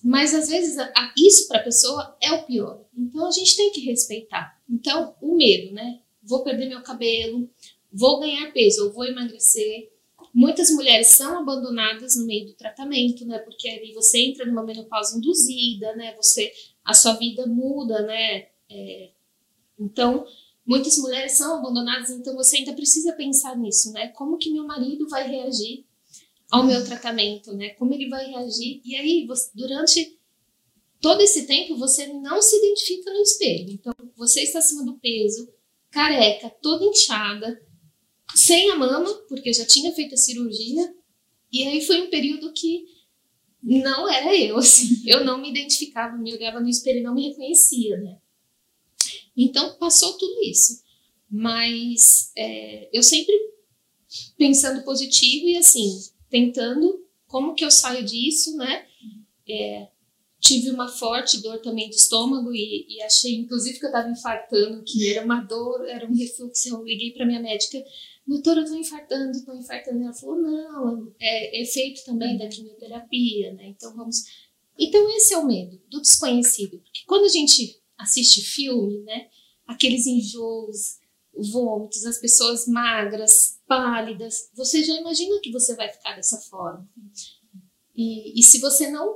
Mas 0.04 0.34
às 0.34 0.50
vezes 0.50 0.78
a, 0.78 1.14
isso 1.18 1.48
para 1.48 1.60
a 1.60 1.64
pessoa 1.64 2.18
é 2.22 2.32
o 2.32 2.46
pior. 2.46 2.86
Então 2.98 3.26
a 3.26 3.32
gente 3.32 3.56
tem 3.56 3.72
que 3.72 3.82
respeitar. 3.82 4.60
Então, 4.70 5.16
o 5.22 5.36
medo, 5.36 5.74
né? 5.74 6.02
Vou 6.24 6.44
perder 6.44 6.68
meu 6.68 6.82
cabelo, 6.82 7.50
vou 7.92 8.20
ganhar 8.20 8.52
peso 8.52 8.86
ou 8.86 8.94
vou 8.94 9.06
emagrecer 9.06 9.90
Muitas 10.34 10.70
mulheres 10.72 11.10
são 11.10 11.40
abandonadas 11.40 12.16
no 12.16 12.26
meio 12.26 12.46
do 12.46 12.54
tratamento, 12.54 13.26
né? 13.26 13.40
Porque 13.40 13.68
ali 13.68 13.94
você 13.94 14.20
entra 14.20 14.46
numa 14.46 14.64
menopausa 14.64 15.18
induzida, 15.18 15.96
né? 15.96 16.16
Você, 16.16 16.52
a 16.84 16.94
sua 16.94 17.14
vida 17.14 17.48
muda, 17.48 18.04
né? 18.04 18.48
É, 18.70 19.12
então, 19.80 20.26
muitas 20.66 20.98
mulheres 21.00 21.38
são 21.38 21.58
abandonadas, 21.58 22.12
então 22.12 22.36
você 22.36 22.58
ainda 22.58 22.74
precisa 22.74 23.14
pensar 23.14 23.58
nisso, 23.58 23.92
né? 23.92 24.10
Como 24.10 24.38
que 24.38 24.52
meu 24.52 24.66
marido 24.66 25.10
vai 25.10 25.28
reagir 25.28 25.86
ao 26.50 26.64
meu 26.64 26.84
tratamento, 26.84 27.54
né? 27.54 27.70
Como 27.72 27.94
ele 27.94 28.10
vai 28.10 28.26
reagir? 28.26 28.82
E 28.84 28.96
aí, 28.96 29.26
você, 29.26 29.52
durante 29.54 30.18
todo 31.00 31.22
esse 31.22 31.46
tempo, 31.46 31.78
você 31.78 32.08
não 32.08 32.42
se 32.42 32.58
identifica 32.58 33.14
no 33.14 33.22
espelho. 33.22 33.72
Então, 33.72 33.94
você 34.16 34.42
está 34.42 34.60
acima 34.60 34.84
do 34.84 34.98
peso, 35.00 35.52
careca, 35.90 36.50
toda 36.62 36.86
inchada, 36.86 37.62
sem 38.36 38.70
a 38.72 38.76
mama, 38.76 39.14
porque 39.28 39.54
já 39.54 39.66
tinha 39.66 39.94
feito 39.94 40.14
a 40.14 40.18
cirurgia, 40.18 40.94
e 41.52 41.64
aí 41.64 41.82
foi 41.82 42.02
um 42.02 42.10
período 42.10 42.54
que 42.54 42.86
não 43.62 44.08
era 44.08 44.36
eu, 44.36 44.58
assim, 44.58 45.02
eu 45.06 45.24
não 45.24 45.40
me 45.42 45.50
identificava, 45.50 46.18
me 46.18 46.34
olhava 46.34 46.60
no 46.60 46.70
espelho 46.70 47.00
e 47.00 47.04
não 47.04 47.16
me 47.16 47.28
reconhecia, 47.28 47.98
né? 47.98 48.18
Então 49.36 49.78
passou 49.78 50.18
tudo 50.18 50.42
isso, 50.44 50.82
mas 51.30 52.32
é, 52.38 52.90
eu 52.92 53.02
sempre 53.02 53.34
pensando 54.38 54.84
positivo 54.84 55.48
e 55.48 55.58
assim, 55.58 55.98
tentando 56.30 57.06
como 57.28 57.54
que 57.54 57.64
eu 57.64 57.72
saio 57.72 58.04
disso, 58.04 58.56
né? 58.58 58.86
É, 59.48 59.88
tive 60.40 60.70
uma 60.72 60.88
forte 60.88 61.42
dor 61.42 61.60
também 61.60 61.90
de 61.90 61.96
estômago 61.96 62.54
e, 62.54 62.86
e 62.88 63.02
achei, 63.02 63.36
inclusive, 63.36 63.80
que 63.80 63.86
eu 63.86 63.90
estava 63.90 64.10
infartando, 64.10 64.84
que 64.84 65.10
era 65.10 65.24
uma 65.24 65.42
dor, 65.42 65.88
era 65.88 66.08
um 66.08 66.16
refluxo. 66.16 66.70
Eu 66.70 66.84
liguei 66.84 67.12
para 67.12 67.26
minha 67.26 67.40
médica 67.40 67.84
doutora, 68.26 68.62
eu 68.62 68.66
tô 68.66 68.76
infartando, 68.76 69.46
tô 69.46 69.54
infartando. 69.54 70.04
Ela 70.04 70.14
falou, 70.14 70.40
não, 70.40 71.14
é 71.20 71.62
efeito 71.62 72.04
também 72.06 72.38
da 72.38 72.48
quimioterapia, 72.48 73.54
né? 73.54 73.70
Então 73.70 73.96
vamos. 73.96 74.24
Então 74.78 75.10
esse 75.18 75.34
é 75.34 75.38
o 75.38 75.46
medo 75.46 75.82
do 75.90 76.02
desconhecido, 76.02 76.80
porque 76.80 77.02
quando 77.06 77.26
a 77.26 77.30
gente 77.30 77.82
assiste 77.98 78.42
filme, 78.42 79.00
né? 79.00 79.28
aqueles 79.70 80.08
enjoos, 80.08 80.98
vômitos, 81.42 82.06
as 82.06 82.18
pessoas 82.18 82.68
magras, 82.68 83.60
pálidas, 83.68 84.50
você 84.56 84.84
já 84.84 84.94
imagina 84.96 85.40
que 85.42 85.52
você 85.52 85.76
vai 85.76 85.90
ficar 85.90 86.16
dessa 86.16 86.38
forma. 86.38 86.88
E, 87.96 88.40
e 88.40 88.44
se 88.44 88.60
você 88.60 88.90
não 88.90 89.14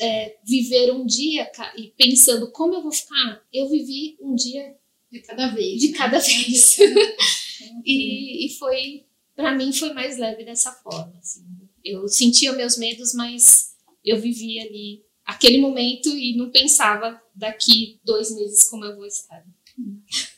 é, 0.00 0.36
viver 0.44 0.92
um 0.92 1.06
dia 1.06 1.50
e 1.76 1.88
pensando 1.96 2.50
como 2.50 2.74
eu 2.74 2.82
vou 2.82 2.92
ficar, 2.92 3.42
eu 3.52 3.68
vivi 3.68 4.16
um 4.20 4.34
dia 4.34 4.76
de 5.10 5.20
cada 5.20 5.48
vez. 5.48 5.80
De 5.80 5.92
né? 5.92 5.98
cada 5.98 6.18
vez. 6.20 6.78
e, 7.84 8.46
e 8.46 8.58
foi, 8.58 9.06
para 9.36 9.54
mim, 9.54 9.72
foi 9.72 9.92
mais 9.92 10.18
leve 10.18 10.44
dessa 10.44 10.72
forma. 10.72 11.14
Assim. 11.18 11.44
Eu 11.84 12.08
sentia 12.08 12.52
meus 12.52 12.76
medos, 12.76 13.14
mas 13.14 13.76
eu 14.04 14.20
vivia 14.20 14.64
ali 14.64 15.04
aquele 15.24 15.58
momento 15.58 16.08
e 16.08 16.36
não 16.36 16.50
pensava 16.50 17.20
daqui 17.34 18.00
dois 18.04 18.34
meses 18.34 18.68
como 18.68 18.84
eu 18.84 18.96
vou 18.96 19.06
estar. 19.06 19.44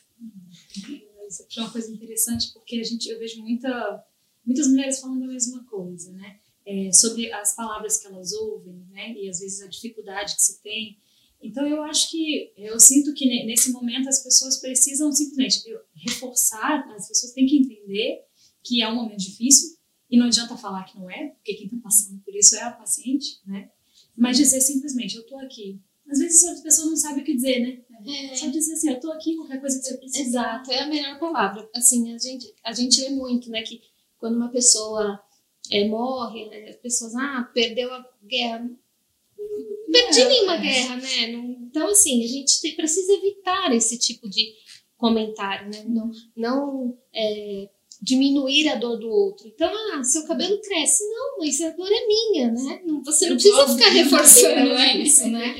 Isso 1.43 1.59
é 1.59 1.63
uma 1.63 1.71
coisa 1.71 1.91
interessante 1.91 2.51
porque 2.53 2.77
a 2.77 2.83
gente, 2.83 3.09
eu 3.09 3.19
vejo 3.19 3.41
muita, 3.41 4.03
muitas 4.45 4.67
mulheres 4.67 4.99
falando 4.99 5.23
a 5.23 5.27
mesma 5.27 5.63
coisa, 5.65 6.11
né? 6.11 6.39
É, 6.65 6.91
sobre 6.91 7.31
as 7.31 7.55
palavras 7.55 7.99
que 7.99 8.07
elas 8.07 8.33
ouvem, 8.33 8.85
né? 8.89 9.13
E 9.13 9.29
às 9.29 9.39
vezes 9.39 9.61
a 9.61 9.67
dificuldade 9.67 10.35
que 10.35 10.41
se 10.41 10.61
tem. 10.61 10.97
Então 11.41 11.65
eu 11.67 11.83
acho 11.83 12.09
que 12.09 12.51
eu 12.57 12.79
sinto 12.79 13.13
que 13.13 13.25
nesse 13.45 13.71
momento 13.71 14.09
as 14.09 14.23
pessoas 14.23 14.57
precisam 14.57 15.11
simplesmente 15.11 15.63
reforçar, 15.93 16.87
as 16.95 17.07
pessoas 17.07 17.33
têm 17.33 17.45
que 17.45 17.57
entender 17.57 18.23
que 18.63 18.81
é 18.81 18.89
um 18.89 18.95
momento 18.95 19.19
difícil 19.19 19.77
e 20.09 20.17
não 20.17 20.25
adianta 20.27 20.57
falar 20.57 20.83
que 20.85 20.97
não 20.97 21.09
é, 21.09 21.27
porque 21.27 21.53
quem 21.53 21.65
está 21.65 21.77
passando 21.83 22.19
por 22.21 22.35
isso 22.35 22.55
é 22.55 22.63
a 22.63 22.71
paciente, 22.71 23.39
né? 23.45 23.69
Mas 24.15 24.37
dizer 24.37 24.61
simplesmente, 24.61 25.15
eu 25.15 25.21
estou 25.21 25.39
aqui. 25.39 25.79
Às 26.15 26.21
vezes 26.21 26.43
as 26.45 26.61
pessoas 26.61 26.87
não 26.87 26.95
sabem 26.95 27.23
o 27.23 27.25
que 27.25 27.35
dizer, 27.35 27.59
né? 27.59 27.77
É. 28.07 28.35
Só 28.37 28.47
dizer 28.47 28.73
assim, 28.73 28.89
eu 28.89 28.95
estou 28.95 29.11
aqui, 29.11 29.35
qualquer 29.35 29.59
coisa 29.59 29.77
que 29.77 29.85
você 29.85 29.97
precisa. 29.97 30.21
Exato, 30.21 30.71
é 30.71 30.79
a 30.79 30.87
melhor 30.87 31.19
palavra. 31.19 31.69
Assim, 31.75 32.13
a 32.13 32.17
gente, 32.17 32.53
a 32.63 32.71
gente 32.71 33.01
lê 33.01 33.09
muito, 33.09 33.49
né? 33.49 33.61
Que 33.63 33.81
quando 34.17 34.37
uma 34.37 34.47
pessoa 34.47 35.21
é, 35.69 35.85
morre, 35.89 36.47
né, 36.47 36.69
as 36.69 36.77
pessoas, 36.77 37.13
ah, 37.15 37.49
perdeu 37.53 37.93
a 37.93 38.09
guerra. 38.23 38.59
Não 38.59 39.91
perdi 39.91 40.21
é, 40.21 40.29
nenhuma 40.29 40.55
é. 40.55 40.61
guerra, 40.61 40.95
né? 40.95 41.27
Não, 41.33 41.43
então, 41.67 41.89
assim, 41.89 42.23
a 42.23 42.27
gente 42.27 42.61
tem, 42.61 42.75
precisa 42.77 43.11
evitar 43.11 43.75
esse 43.75 43.99
tipo 43.99 44.29
de 44.29 44.53
comentário, 44.95 45.69
né? 45.69 45.83
Não, 45.85 46.11
não 46.33 46.97
é, 47.13 47.69
diminuir 48.01 48.69
a 48.69 48.75
dor 48.75 48.97
do 48.97 49.07
outro. 49.07 49.47
Então, 49.47 49.71
ah, 49.93 50.03
seu 50.03 50.25
cabelo 50.25 50.59
cresce. 50.61 51.03
Não, 51.09 51.37
mas 51.39 51.59
a 51.61 51.69
dor 51.69 51.89
é 51.89 52.07
minha, 52.07 52.51
né? 52.51 52.81
Você 53.03 53.29
não 53.29 53.35
precisa 53.35 53.67
ficar 53.67 53.89
reforçando 53.89 54.73
isso, 55.01 55.27
né? 55.29 55.55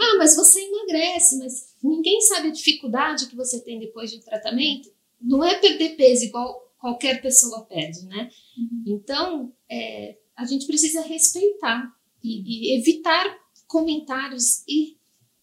Ah, 0.00 0.16
mas 0.18 0.36
você 0.36 0.60
emagrece, 0.60 1.38
mas 1.38 1.74
ninguém 1.82 2.20
sabe 2.20 2.48
a 2.48 2.52
dificuldade 2.52 3.26
que 3.26 3.36
você 3.36 3.60
tem 3.60 3.78
depois 3.78 4.10
de 4.10 4.18
um 4.18 4.20
tratamento. 4.20 4.90
Não 5.20 5.44
é 5.44 5.54
perder 5.54 5.96
peso 5.96 6.24
igual 6.24 6.66
qualquer 6.78 7.20
pessoa 7.20 7.64
perde, 7.64 8.04
né? 8.06 8.30
Uhum. 8.56 8.84
Então, 8.86 9.52
é, 9.70 10.16
a 10.36 10.44
gente 10.44 10.66
precisa 10.66 11.00
respeitar 11.00 11.90
e, 12.22 12.74
e, 12.74 12.78
evitar 12.78 13.38
comentários 13.66 14.62
e 14.68 14.96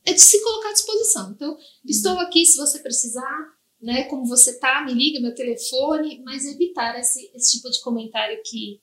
é 0.06 0.14
de 0.14 0.22
se 0.22 0.42
colocar 0.44 0.70
à 0.70 0.74
disposição. 0.74 1.32
Então, 1.32 1.52
uhum. 1.52 1.60
estou 1.86 2.18
aqui 2.20 2.46
se 2.46 2.58
você 2.58 2.80
precisar, 2.80 3.53
né? 3.84 4.04
Como 4.06 4.26
você 4.26 4.58
tá, 4.60 4.84
me 4.86 4.94
liga, 4.94 5.20
meu 5.20 5.36
telefone, 5.36 6.22
mas 6.24 6.46
evitar 6.46 6.98
esse, 6.98 7.30
esse 7.36 7.58
tipo 7.58 7.70
de 7.70 7.82
comentário 7.82 8.42
que 8.44 8.82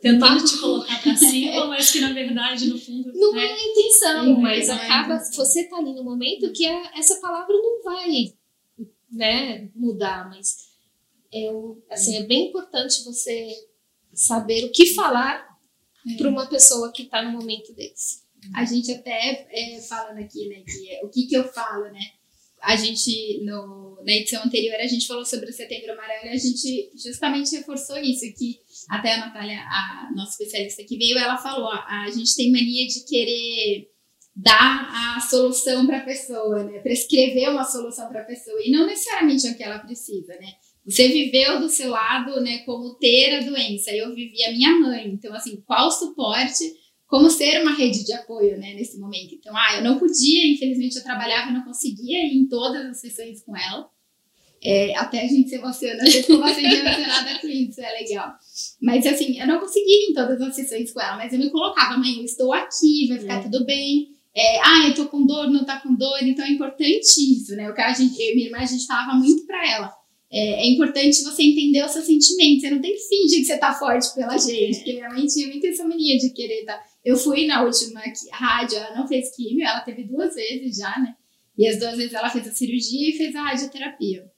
tentando 0.00 0.44
te 0.44 0.58
colocar 0.58 1.02
para 1.02 1.16
cima, 1.16 1.66
mas 1.66 1.90
que 1.90 2.00
na 2.00 2.12
verdade 2.12 2.66
no 2.66 2.78
fundo 2.78 3.12
não 3.14 3.32
né? 3.32 3.44
é 3.44 3.52
a 3.52 3.70
intenção, 3.70 4.24
Sim, 4.24 4.40
mas 4.40 4.68
é 4.68 4.72
acaba 4.72 5.14
intenção. 5.16 5.44
você 5.44 5.64
tá 5.64 5.76
ali 5.76 5.94
no 5.94 6.04
momento 6.04 6.52
que 6.52 6.66
a, 6.66 6.92
essa 6.96 7.20
palavra 7.20 7.54
não 7.54 7.82
vai, 7.82 8.32
né, 9.10 9.70
mudar, 9.74 10.30
mas 10.30 10.68
é, 11.32 11.50
assim, 11.90 12.16
é 12.16 12.22
bem 12.22 12.48
importante 12.48 13.04
você 13.04 13.48
saber 14.14 14.64
o 14.64 14.72
que 14.72 14.94
falar 14.94 15.46
é. 16.08 16.16
para 16.16 16.28
uma 16.28 16.46
pessoa 16.46 16.92
que 16.92 17.02
está 17.02 17.22
no 17.22 17.32
momento 17.32 17.74
desse. 17.74 18.22
A 18.54 18.64
gente 18.64 18.90
até 18.92 19.46
é, 19.50 19.80
falando 19.82 20.18
aqui, 20.18 20.48
né, 20.48 20.62
que 20.66 20.90
é, 20.90 21.04
o 21.04 21.08
que 21.08 21.26
que 21.26 21.36
eu 21.36 21.44
falo, 21.44 21.84
né? 21.84 22.00
A 22.62 22.76
gente, 22.76 23.42
no, 23.44 24.02
na 24.04 24.12
edição 24.12 24.42
anterior, 24.44 24.76
a 24.80 24.86
gente 24.86 25.06
falou 25.06 25.24
sobre 25.24 25.50
o 25.50 25.52
Setembro 25.52 25.92
Amarelo 25.92 26.26
e 26.26 26.28
a 26.30 26.36
gente 26.36 26.90
justamente 26.96 27.56
reforçou 27.56 27.98
isso, 27.98 28.24
que 28.36 28.58
até 28.88 29.14
a 29.14 29.26
Natália, 29.26 29.58
a 29.58 30.10
nossa 30.14 30.32
especialista 30.32 30.84
que 30.84 30.96
veio, 30.96 31.18
ela 31.18 31.36
falou, 31.36 31.68
a, 31.68 32.04
a 32.04 32.10
gente 32.10 32.34
tem 32.36 32.52
mania 32.52 32.86
de 32.86 33.04
querer 33.04 33.88
dar 34.34 35.16
a 35.16 35.20
solução 35.20 35.86
para 35.86 35.98
a 35.98 36.04
pessoa, 36.04 36.64
né? 36.64 36.78
Prescrever 36.80 37.50
uma 37.50 37.64
solução 37.64 38.08
para 38.08 38.22
a 38.22 38.24
pessoa 38.24 38.58
e 38.64 38.70
não 38.70 38.86
necessariamente 38.86 39.46
é 39.46 39.50
o 39.50 39.56
que 39.56 39.62
ela 39.62 39.78
precisa, 39.78 40.32
né? 40.34 40.52
Você 40.84 41.08
viveu 41.08 41.60
do 41.60 41.68
seu 41.68 41.90
lado, 41.90 42.40
né, 42.40 42.58
como 42.64 42.94
ter 42.94 43.36
a 43.36 43.40
doença. 43.40 43.92
Eu 43.92 44.14
vivi 44.14 44.42
a 44.42 44.50
minha 44.50 44.80
mãe. 44.80 45.08
Então, 45.08 45.32
assim, 45.32 45.62
qual 45.64 45.90
suporte, 45.92 46.64
como 47.12 47.28
ser 47.28 47.60
uma 47.60 47.74
rede 47.74 48.06
de 48.06 48.12
apoio, 48.14 48.56
né, 48.56 48.72
nesse 48.72 48.98
momento. 48.98 49.34
Então, 49.34 49.54
ah, 49.54 49.76
eu 49.76 49.84
não 49.84 49.98
podia, 49.98 50.50
infelizmente 50.50 50.96
eu 50.96 51.02
trabalhava, 51.02 51.50
eu 51.50 51.52
não 51.52 51.62
conseguia 51.62 52.24
ir 52.24 52.38
em 52.38 52.48
todas 52.48 52.86
as 52.86 53.00
sessões 53.00 53.42
com 53.42 53.54
ela. 53.54 53.86
É, 54.64 54.96
até 54.96 55.20
a 55.20 55.26
gente 55.26 55.50
se 55.50 55.56
emociona, 55.56 56.02
às 56.02 56.08
vezes 56.08 56.26
com 56.26 56.38
bastante 56.38 56.74
emocionada 56.74 57.38
com 57.38 57.48
isso, 57.48 57.82
é 57.82 57.92
legal. 58.00 58.32
Mas 58.80 59.04
assim, 59.04 59.38
eu 59.38 59.46
não 59.46 59.60
conseguia 59.60 59.94
ir 59.94 60.10
em 60.10 60.14
todas 60.14 60.40
as 60.40 60.54
sessões 60.54 60.90
com 60.90 61.02
ela, 61.02 61.18
mas 61.18 61.34
eu 61.34 61.38
me 61.38 61.50
colocava, 61.50 61.98
mãe, 61.98 62.16
eu 62.16 62.24
estou 62.24 62.50
aqui, 62.50 63.08
vai 63.08 63.18
ficar 63.18 63.40
é. 63.40 63.42
tudo 63.42 63.66
bem. 63.66 64.08
É, 64.34 64.60
ah, 64.62 64.88
eu 64.88 64.94
tô 64.94 65.04
com 65.04 65.26
dor, 65.26 65.50
não 65.50 65.66
tá 65.66 65.80
com 65.80 65.94
dor, 65.94 66.16
então 66.22 66.46
é 66.46 66.50
importante 66.50 67.18
isso, 67.18 67.54
né? 67.54 67.68
O 67.68 67.74
que 67.74 67.82
a 67.82 67.92
gente, 67.92 68.18
eu 68.18 68.34
minha 68.34 68.46
irmã, 68.46 68.56
a 68.60 68.64
gente 68.64 68.86
falava 68.86 69.12
muito 69.18 69.44
para 69.44 69.70
ela 69.70 70.02
é, 70.32 70.62
é, 70.62 70.66
importante 70.66 71.22
você 71.22 71.42
entender 71.42 71.84
os 71.84 71.92
seus 71.92 72.06
sentimentos. 72.06 72.62
Você 72.62 72.70
não 72.70 72.80
tem 72.80 72.94
que 72.94 73.06
fingir 73.06 73.40
que 73.40 73.44
você 73.44 73.58
tá 73.58 73.74
forte 73.74 74.14
pela 74.14 74.38
gente, 74.38 74.76
porque 74.76 74.94
minha 74.94 75.10
mãe 75.10 75.26
tinha 75.26 75.46
muita 75.46 75.66
essa 75.66 75.86
mania 75.86 76.16
de 76.16 76.30
querer 76.30 76.64
tá. 76.64 76.82
Eu 77.04 77.16
fui 77.16 77.46
na 77.46 77.62
última 77.62 78.00
rádio, 78.30 78.78
ela 78.78 78.96
não 78.96 79.08
fez 79.08 79.34
químio, 79.34 79.66
ela 79.66 79.80
teve 79.80 80.04
duas 80.04 80.34
vezes 80.34 80.76
já, 80.76 80.98
né? 80.98 81.16
E 81.58 81.66
as 81.68 81.78
duas 81.78 81.96
vezes 81.96 82.12
ela 82.12 82.30
fez 82.30 82.46
a 82.46 82.52
cirurgia 82.52 83.10
e 83.10 83.16
fez 83.16 83.34
a 83.34 83.42
radioterapia. 83.42 84.30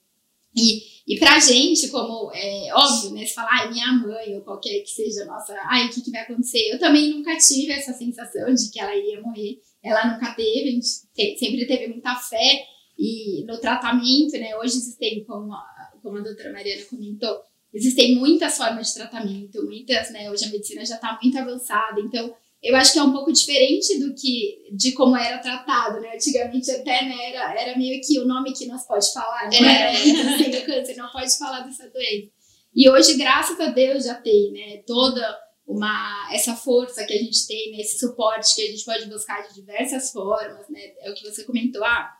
E, 0.55 0.81
e 1.05 1.19
pra 1.19 1.39
gente, 1.39 1.89
como 1.89 2.31
é 2.33 2.73
óbvio, 2.73 3.11
né? 3.11 3.25
Se 3.25 3.33
falar, 3.33 3.51
ai, 3.51 3.71
minha 3.71 3.91
mãe, 3.93 4.35
ou 4.35 4.41
qualquer 4.41 4.79
que 4.81 4.89
seja 4.89 5.25
nossa, 5.25 5.53
ai, 5.65 5.87
o 5.87 5.89
que, 5.89 6.01
que 6.01 6.11
vai 6.11 6.21
acontecer? 6.21 6.71
Eu 6.71 6.79
também 6.79 7.11
nunca 7.11 7.37
tive 7.37 7.71
essa 7.71 7.93
sensação 7.93 8.53
de 8.53 8.71
que 8.71 8.79
ela 8.79 8.95
iria 8.95 9.21
morrer. 9.21 9.59
Ela 9.83 10.13
nunca 10.13 10.33
teve, 10.33 10.69
a 10.69 10.71
gente 10.71 10.87
te, 11.13 11.37
sempre 11.37 11.67
teve 11.67 11.87
muita 11.87 12.15
fé 12.15 12.65
e 12.97 13.43
no 13.45 13.59
tratamento, 13.59 14.31
né? 14.37 14.55
Hoje 14.57 14.77
existem, 14.77 15.23
como 15.25 15.53
como 16.01 16.19
a 16.19 16.21
doutora 16.21 16.53
Mariana 16.53 16.83
comentou, 16.85 17.41
existem 17.73 18.15
muitas 18.15 18.55
formas 18.55 18.89
de 18.89 18.93
tratamento, 18.93 19.65
muitas, 19.65 20.11
né? 20.11 20.29
Hoje 20.29 20.45
a 20.45 20.49
medicina 20.49 20.85
já 20.85 20.95
está 20.95 21.17
muito 21.21 21.37
avançada, 21.37 21.99
então 21.99 22.33
eu 22.65 22.75
acho 22.75 22.93
que 22.93 22.99
é 22.99 23.03
um 23.03 23.11
pouco 23.11 23.31
diferente 23.31 23.99
do 23.99 24.13
que 24.15 24.65
de 24.71 24.91
como 24.93 25.15
era 25.15 25.37
tratado, 25.37 26.01
né? 26.01 26.13
Antigamente 26.15 26.71
até 26.71 27.03
né, 27.03 27.29
era, 27.29 27.61
era 27.61 27.77
meio 27.77 28.01
que 28.01 28.19
o 28.19 28.25
nome 28.25 28.53
que 28.53 28.65
nós 28.65 28.85
pode 28.87 29.11
falar, 29.13 29.49
não 29.53 29.67
é. 29.67 29.93
era 29.93 30.37
tem 30.37 30.57
o 30.57 30.65
câncer, 30.65 30.95
não 30.97 31.11
pode 31.11 31.37
falar 31.37 31.61
dessa 31.61 31.87
doença. 31.89 32.31
E 32.75 32.89
hoje, 32.89 33.15
graças 33.15 33.59
a 33.59 33.67
Deus, 33.67 34.05
já 34.05 34.15
tem, 34.15 34.51
né? 34.51 34.83
Toda 34.85 35.37
uma 35.67 36.29
essa 36.31 36.55
força 36.55 37.05
que 37.05 37.13
a 37.13 37.17
gente 37.17 37.47
tem, 37.47 37.71
né, 37.71 37.81
esse 37.81 37.97
suporte 37.97 38.53
que 38.55 38.61
a 38.61 38.67
gente 38.67 38.85
pode 38.85 39.05
buscar 39.07 39.47
de 39.47 39.53
diversas 39.53 40.11
formas, 40.11 40.67
né? 40.69 40.81
É 41.01 41.11
o 41.11 41.13
que 41.13 41.23
você 41.23 41.43
comentou, 41.43 41.83
ah, 41.83 42.11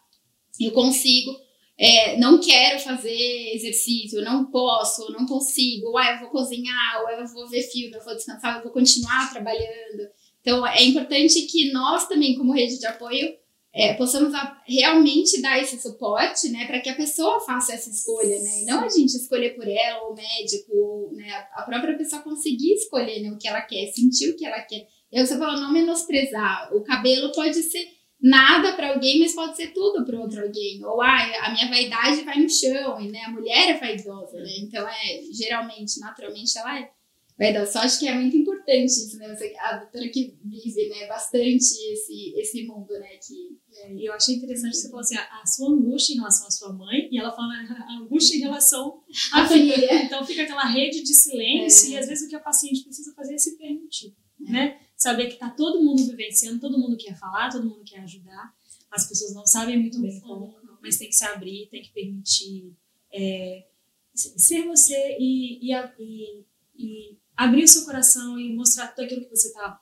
eu 0.59 0.71
consigo 0.71 1.31
é, 1.77 2.17
não 2.17 2.39
quero 2.39 2.79
fazer 2.79 3.53
exercício, 3.53 4.21
não 4.21 4.49
posso, 4.49 5.11
não 5.11 5.25
consigo, 5.25 5.89
ou 5.89 5.97
ah, 5.97 6.13
eu 6.13 6.19
vou 6.21 6.29
cozinhar, 6.29 7.01
ou 7.01 7.09
eu 7.09 7.27
vou 7.27 7.49
ver 7.49 7.63
filme, 7.63 7.93
eu 7.93 8.03
vou 8.03 8.15
descansar, 8.15 8.57
eu 8.57 8.63
vou 8.63 8.71
continuar 8.71 9.29
trabalhando. 9.29 10.09
Então, 10.45 10.65
é 10.67 10.83
importante 10.83 11.41
que 11.47 11.71
nós 11.71 12.07
também, 12.07 12.37
como 12.37 12.53
rede 12.53 12.77
de 12.77 12.85
apoio, 12.85 13.33
é, 13.73 13.95
possamos 13.95 14.31
realmente 14.67 15.41
dar 15.41 15.59
esse 15.59 15.81
suporte, 15.81 16.49
né, 16.49 16.65
para 16.65 16.79
que 16.79 16.87
a 16.87 16.95
pessoa 16.95 17.41
faça 17.41 17.73
essa 17.73 17.89
escolha, 17.89 18.39
né, 18.39 18.61
e 18.61 18.65
não 18.65 18.85
a 18.85 18.89
gente 18.89 19.15
escolher 19.15 19.55
por 19.55 19.67
ela, 19.67 20.07
o 20.07 20.13
médico, 20.13 20.71
ou, 20.71 21.13
né, 21.13 21.29
a 21.55 21.63
própria 21.63 21.97
pessoa 21.97 22.21
conseguir 22.21 22.73
escolher, 22.73 23.21
né, 23.21 23.31
o 23.31 23.37
que 23.39 23.47
ela 23.47 23.61
quer, 23.61 23.87
sentir 23.87 24.29
o 24.29 24.37
que 24.37 24.45
ela 24.45 24.61
quer. 24.61 24.87
E 25.11 25.25
você 25.25 25.35
falou, 25.35 25.59
não 25.59 25.73
menosprezar, 25.73 26.69
o 26.73 26.83
cabelo 26.83 27.31
pode 27.31 27.63
ser 27.63 27.85
nada 28.21 28.73
para 28.73 28.93
alguém, 28.93 29.19
mas 29.19 29.33
pode 29.33 29.55
ser 29.55 29.73
tudo 29.73 30.05
para 30.05 30.19
outro 30.19 30.41
alguém. 30.41 30.83
Ou 30.85 31.01
ah, 31.01 31.45
a 31.45 31.51
minha 31.51 31.69
vaidade 31.69 32.21
vai 32.21 32.39
no 32.39 32.49
chão, 32.49 32.99
e 33.01 33.11
né, 33.11 33.21
a 33.25 33.31
mulher 33.31 33.71
é 33.71 33.79
vaidosa, 33.79 34.37
né? 34.37 34.51
Então 34.61 34.87
é 34.87 35.21
geralmente, 35.31 35.99
naturalmente, 35.99 36.57
ela 36.57 36.79
é 36.79 36.89
vaidosa. 37.37 37.71
Só 37.71 37.79
acho 37.79 37.99
que 37.99 38.07
é 38.07 38.13
muito 38.13 38.35
importante 38.65 38.91
isso, 38.91 39.17
né? 39.17 39.33
Você, 39.33 39.55
a 39.59 39.77
doutora 39.77 40.09
que 40.09 40.35
vive 40.43 40.89
né, 40.89 41.07
bastante 41.07 41.75
esse, 41.91 42.33
esse 42.35 42.63
mundo, 42.65 42.91
né? 42.93 43.17
Que, 43.17 43.57
é, 43.71 43.93
e 43.93 44.05
eu 44.05 44.13
achei 44.13 44.35
interessante 44.35 44.75
você 44.75 44.89
falar 44.89 45.01
assim, 45.01 45.15
a, 45.15 45.41
a, 45.41 45.45
sua 45.45 45.69
angústia 45.69 46.13
em 46.13 46.17
relação 46.17 46.47
à 46.47 46.51
sua 46.51 46.73
mãe, 46.73 47.07
e 47.11 47.17
ela 47.17 47.31
fala 47.31 47.53
a 47.53 47.97
angústia 47.99 48.37
em 48.37 48.41
relação 48.41 49.03
à 49.31 49.47
filha. 49.47 49.75
Então 50.05 50.25
fica 50.25 50.43
aquela 50.43 50.65
rede 50.65 51.03
de 51.03 51.13
silêncio, 51.13 51.89
é. 51.89 51.91
e 51.91 51.97
às 51.97 52.07
vezes 52.07 52.25
o 52.25 52.29
que 52.29 52.35
a 52.35 52.39
paciente 52.39 52.83
precisa 52.83 53.13
fazer 53.13 53.35
é 53.35 53.37
se 53.37 53.57
permitir, 53.57 54.15
é. 54.47 54.51
né? 54.51 54.79
saber 54.97 55.27
que 55.27 55.33
está 55.33 55.49
todo 55.49 55.83
mundo 55.83 56.05
vivenciando, 56.07 56.59
todo 56.59 56.79
mundo 56.79 56.97
quer 56.97 57.17
falar, 57.17 57.51
todo 57.51 57.67
mundo 57.67 57.83
quer 57.85 57.99
ajudar. 57.99 58.53
As 58.89 59.07
pessoas 59.07 59.33
não 59.33 59.45
sabem 59.45 59.79
muito 59.79 60.01
bem 60.01 60.19
como, 60.21 60.55
mas 60.81 60.97
tem 60.97 61.09
que 61.09 61.15
se 61.15 61.25
abrir, 61.25 61.67
tem 61.69 61.81
que 61.81 61.91
permitir 61.91 62.73
é, 63.13 63.65
ser 64.13 64.63
você 64.63 65.17
e, 65.19 65.69
e, 65.69 65.73
e, 65.99 66.45
e, 66.77 67.17
abrir 67.35 67.63
o 67.63 67.67
seu 67.67 67.85
coração 67.85 68.39
e 68.39 68.53
mostrar 68.53 68.87
tudo 68.87 69.05
aquilo 69.05 69.21
que 69.21 69.35
você 69.35 69.47
está 69.49 69.79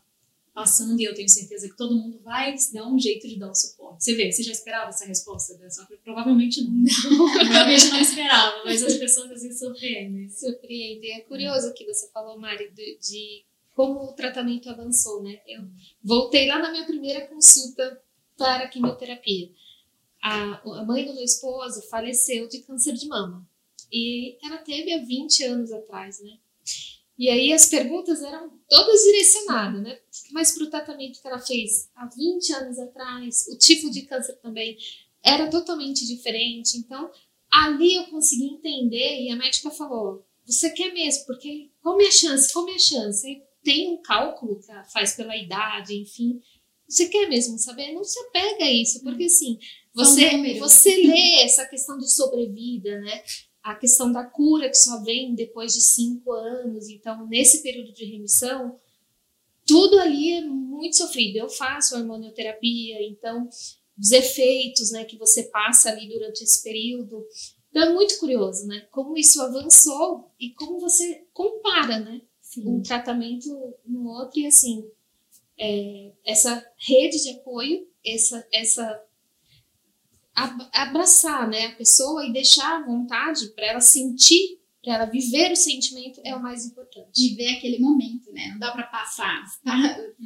passando. 0.53 0.99
E 0.99 1.03
eu 1.03 1.13
tenho 1.13 1.29
certeza 1.29 1.67
que 1.67 1.75
todo 1.75 1.95
mundo 1.95 2.19
vai 2.23 2.55
dar 2.73 2.87
um 2.87 2.99
jeito 2.99 3.27
de 3.27 3.37
dar 3.37 3.49
o 3.49 3.55
suporte. 3.55 4.03
Você 4.03 4.15
vê, 4.15 4.31
você 4.31 4.43
já 4.43 4.51
esperava 4.51 4.89
essa 4.89 5.05
resposta 5.05 5.57
dessa? 5.57 5.87
Provavelmente 6.03 6.63
não. 6.63 6.83
Provavelmente 7.33 7.89
não 7.89 7.99
esperava, 7.99 8.63
mas 8.63 8.83
as 8.83 8.95
pessoas 8.95 9.31
às 9.31 9.41
vezes 9.41 9.59
surpreendem. 9.59 10.29
Surpreendem. 10.29 11.17
É 11.17 11.21
curioso 11.21 11.69
o 11.69 11.73
que 11.73 11.85
você 11.85 12.09
falou, 12.11 12.39
Mari, 12.39 12.71
de, 12.71 12.97
de 12.99 13.43
como 13.73 14.03
o 14.03 14.13
tratamento 14.13 14.69
avançou, 14.69 15.23
né? 15.23 15.39
Eu 15.47 15.63
voltei 16.03 16.47
lá 16.47 16.59
na 16.59 16.71
minha 16.71 16.85
primeira 16.85 17.27
consulta 17.27 18.01
para 18.37 18.67
quimioterapia. 18.67 19.49
A, 20.21 20.61
a 20.79 20.85
mãe 20.85 21.05
do 21.05 21.13
meu 21.13 21.23
esposo 21.23 21.81
faleceu 21.89 22.47
de 22.47 22.59
câncer 22.59 22.93
de 22.93 23.07
mama. 23.07 23.45
E 23.91 24.37
ela 24.43 24.57
teve 24.57 24.93
há 24.93 25.03
20 25.03 25.43
anos 25.43 25.71
atrás, 25.71 26.21
né? 26.21 26.37
E 27.17 27.29
aí 27.29 27.53
as 27.53 27.67
perguntas 27.67 28.21
eram 28.21 28.49
todas 28.67 29.03
direcionadas, 29.03 29.83
né? 29.83 29.99
Mas 30.31 30.51
para 30.51 30.63
o 30.63 30.69
tratamento 30.69 31.21
que 31.21 31.27
ela 31.27 31.39
fez 31.39 31.89
há 31.95 32.07
20 32.07 32.53
anos 32.53 32.79
atrás, 32.79 33.47
o 33.49 33.57
tipo 33.57 33.89
de 33.91 34.03
câncer 34.03 34.33
também 34.41 34.77
era 35.23 35.49
totalmente 35.49 36.05
diferente. 36.07 36.77
Então, 36.77 37.11
ali 37.51 37.95
eu 37.95 38.05
consegui 38.07 38.45
entender 38.45 39.21
e 39.21 39.29
a 39.29 39.35
médica 39.35 39.69
falou: 39.69 40.25
você 40.45 40.71
quer 40.71 40.91
mesmo? 40.93 41.25
Porque 41.25 41.69
como 41.81 42.01
é 42.01 42.07
a 42.07 42.11
chance? 42.11 42.51
Como 42.51 42.69
é 42.69 42.75
a 42.75 42.79
chance? 42.79 43.27
E 43.29 43.41
tem 43.63 43.93
um 43.93 44.01
cálculo 44.01 44.59
que 44.59 44.67
faz 44.91 45.13
pela 45.13 45.37
idade, 45.37 45.95
enfim. 45.95 46.41
Você 46.87 47.07
quer 47.07 47.29
mesmo 47.29 47.57
saber? 47.57 47.93
Não 47.93 48.03
se 48.03 48.19
apega 48.19 48.65
a 48.65 48.71
isso, 48.71 49.01
porque 49.03 49.23
assim, 49.23 49.57
você, 49.93 50.59
você 50.59 50.95
lê 50.97 51.41
essa 51.41 51.65
questão 51.65 51.97
de 51.97 52.11
sobrevida, 52.11 52.99
né? 52.99 53.23
A 53.63 53.75
questão 53.75 54.11
da 54.11 54.25
cura 54.25 54.69
que 54.69 54.77
só 54.77 55.01
vem 55.01 55.33
depois 55.33 55.73
de 55.73 55.81
cinco 55.81 56.33
anos. 56.33 56.89
Então, 56.89 57.25
nesse 57.27 57.63
período 57.63 57.93
de 57.93 58.05
remissão, 58.05 58.77
tudo 59.65 59.97
ali 59.99 60.33
é 60.33 60.41
muito 60.41 60.97
sofrido. 60.97 61.37
Eu 61.37 61.49
faço 61.49 61.95
hormonioterapia, 61.95 63.01
então 63.07 63.47
os 63.97 64.11
efeitos, 64.11 64.91
né, 64.91 65.05
que 65.05 65.17
você 65.17 65.43
passa 65.43 65.89
ali 65.89 66.09
durante 66.09 66.43
esse 66.43 66.61
período. 66.61 67.25
Então 67.69 67.83
é 67.83 67.93
muito 67.93 68.19
curioso, 68.19 68.67
né? 68.67 68.85
Como 68.91 69.17
isso 69.17 69.41
avançou 69.41 70.31
e 70.39 70.51
como 70.51 70.79
você 70.79 71.25
compara, 71.33 71.99
né? 71.99 72.21
Sim. 72.41 72.67
um 72.67 72.81
tratamento 72.83 73.47
no 73.83 74.07
outro 74.09 74.39
e 74.39 74.45
assim 74.45 74.87
é, 75.57 76.11
essa 76.25 76.63
rede 76.77 77.23
de 77.23 77.29
apoio, 77.31 77.87
essa 78.05 78.45
essa 78.51 79.03
abraçar 80.35 81.47
né, 81.47 81.67
a 81.67 81.75
pessoa 81.75 82.25
e 82.25 82.33
deixar 82.33 82.81
à 82.81 82.85
vontade 82.85 83.49
para 83.49 83.67
ela 83.67 83.81
sentir, 83.81 84.59
para 84.83 84.95
ela 84.95 85.05
viver 85.05 85.51
o 85.51 85.55
sentimento 85.55 86.19
é 86.23 86.35
o 86.35 86.41
mais 86.41 86.65
importante. 86.65 87.29
Viver 87.29 87.57
aquele 87.57 87.79
momento, 87.79 88.31
né? 88.33 88.49
Não 88.49 88.59
dá 88.59 88.71
para 88.71 88.83
passar, 88.83 89.43
tá, 89.63 89.71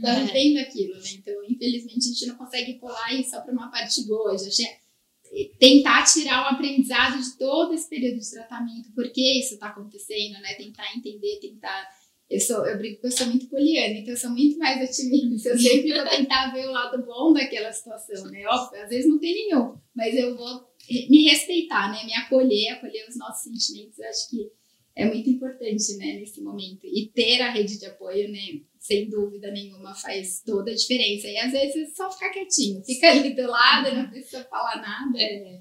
tá 0.02 0.10
é. 0.10 0.24
vivendo 0.26 0.58
aquilo, 0.58 0.96
né? 0.96 1.10
Então, 1.13 1.34
infelizmente, 1.48 2.00
a 2.00 2.13
gente 2.13 2.26
não 2.26 2.36
consegue 2.36 2.74
pular 2.76 3.13
isso 3.13 3.32
só 3.32 3.41
para 3.41 3.54
uma 3.54 3.70
parte 3.70 4.08
boa. 4.08 4.36
Já 4.38 4.50
tentar 5.60 6.06
tirar 6.06 6.43
o 6.43 6.56
aprendizado 6.56 7.22
de 7.22 7.38
todo 7.38 7.74
esse 7.74 7.89
período 7.89 8.20
de 8.20 8.32
tratamento, 8.32 8.91
por 8.93 9.12
que 9.12 9.39
isso 9.39 9.56
está 9.56 9.67
acontecendo, 9.67 10.39
né? 10.41 10.54
Tentar 10.54 10.96
entender, 10.96 11.39
tentar 11.41 11.89
eu 12.30 12.40
sou, 12.40 12.66
eu 12.66 12.78
brinco 12.78 13.02
que 13.02 13.08
eu 13.08 13.12
sou 13.12 13.28
muito 13.28 13.48
poliana, 13.48 13.96
então 13.96 14.13
eu 14.13 14.18
sou 14.18 14.30
muito 14.32 14.58
mais 14.58 14.90
otimista. 14.90 15.50
Eu 15.50 15.58
sempre 15.58 15.94
vou 15.94 16.08
tentar 16.10 16.52
ver 16.54 16.68
o 16.68 16.72
lado 16.72 17.06
bom 17.06 17.34
daquela 17.34 17.72
situação, 17.72 18.30
né? 18.30 18.46
Óbvio, 18.48 18.84
às 18.84 18.90
vezes 18.90 19.10
não 19.10 19.18
tem 19.18 19.34
nenhum, 19.34 19.76
mas 19.96 20.16
eu 20.16 20.36
vou 20.36 20.68
me 20.90 21.30
respeitar, 21.30 21.92
né? 21.92 22.04
Me 22.06 22.13
acolher, 22.13 22.70
acolher 22.70 23.08
os 23.08 23.18
nossos 23.18 23.44
sentimentos. 23.44 24.00
Acho 24.00 24.30
que 24.30 24.52
é 24.96 25.06
muito 25.06 25.30
importante, 25.30 25.96
né, 25.98 26.13
nesse 26.20 26.42
momento. 26.42 26.86
E 26.86 27.12
ter 27.13 27.40
a 27.42 27.52
rede 27.52 27.80
de 27.80 27.86
apoio, 27.86 28.30
né, 28.32 28.62
sem 28.88 29.10
dúvida 29.10 29.52
nenhuma, 29.52 29.93
faz 29.93 30.41
toda 30.45 30.71
a 30.71 30.73
diferença. 30.73 31.28
E 31.28 31.38
às 31.38 31.52
vezes 31.52 31.93
só 31.93 32.10
ficar 32.10 32.30
quietinho, 32.30 32.82
fica 32.86 33.12
ali 33.12 33.36
do 33.36 33.45
lado, 33.45 33.93
não 33.93 34.10
precisa 34.10 34.45
falar 34.45 34.82
nada. 34.82 35.21
É, 35.21 35.60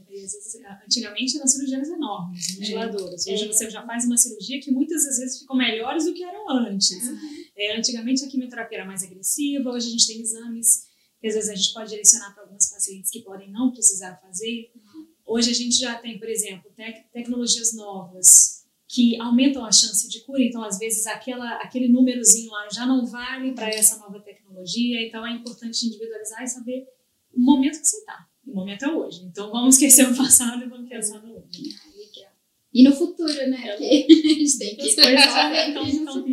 antigamente 0.84 1.36
eram 1.36 1.46
cirurgias 1.48 1.88
enormes, 1.88 2.56
ventiladoras. 2.56 3.26
É. 3.26 3.32
Hoje 3.32 3.44
é. 3.44 3.46
você 3.48 3.68
já 3.68 3.84
faz 3.84 4.04
uma 4.04 4.16
cirurgia 4.16 4.60
que 4.60 4.70
muitas 4.70 5.02
vezes 5.04 5.40
ficam 5.40 5.56
melhores 5.56 6.04
do 6.04 6.14
que 6.14 6.22
eram 6.22 6.48
antes. 6.50 7.02
Uhum. 7.02 7.18
É, 7.58 7.76
antigamente 7.76 8.24
a 8.24 8.28
quimioterapia 8.28 8.78
era 8.78 8.86
mais 8.86 9.02
agressiva, 9.02 9.70
hoje 9.70 9.88
a 9.88 9.90
gente 9.90 10.06
tem 10.06 10.20
exames 10.20 10.86
que 11.20 11.26
às 11.26 11.34
vezes 11.34 11.50
a 11.50 11.54
gente 11.54 11.72
pode 11.72 11.90
direcionar 11.90 12.32
para 12.32 12.44
alguns 12.44 12.70
pacientes 12.70 13.10
que 13.10 13.22
podem 13.22 13.50
não 13.50 13.72
precisar 13.72 14.14
fazer. 14.20 14.70
Uhum. 14.76 15.06
Hoje 15.26 15.50
a 15.50 15.54
gente 15.54 15.76
já 15.76 15.96
tem, 15.96 16.16
por 16.18 16.28
exemplo, 16.28 16.70
tec 16.76 17.10
tecnologias 17.12 17.74
novas 17.74 18.65
que 18.88 19.20
aumentam 19.20 19.64
a 19.64 19.72
chance 19.72 20.09
de 20.09 20.20
cura. 20.20 20.42
Então, 20.42 20.62
às 20.62 20.79
vezes, 20.79 21.07
aquela, 21.07 21.57
aquele 21.57 21.88
númerozinho 21.88 22.51
lá 22.51 22.68
já 22.72 22.87
não 22.87 23.05
vale 23.07 23.53
para 23.53 23.68
essa 23.68 23.99
nova 23.99 24.20
tecnologia. 24.20 25.07
Então, 25.07 25.27
é 25.27 25.33
importante 25.33 25.87
individualizar 25.87 26.42
e 26.42 26.49
saber 26.49 26.87
o 27.33 27.40
momento 27.40 27.81
que 27.81 27.87
você 27.87 27.99
está. 27.99 28.27
O 28.46 28.55
momento 28.55 28.85
é 28.85 28.92
hoje. 28.92 29.25
Então, 29.25 29.51
vamos 29.51 29.75
esquecer 29.75 30.09
o 30.09 30.16
passado 30.16 30.62
e 30.64 30.68
vamos 30.68 30.88
pensar 30.88 31.20
no 31.20 31.35
hoje. 31.37 31.75
E 32.72 32.83
no 32.83 32.92
futuro, 32.92 33.33
né? 33.49 33.70
Porque 33.70 34.07
a 34.29 34.35
gente 34.35 34.59
tem 34.59 34.77
que 34.77 34.94
pensar 34.94 35.51
no 35.72 35.87
futuro. 35.87 36.27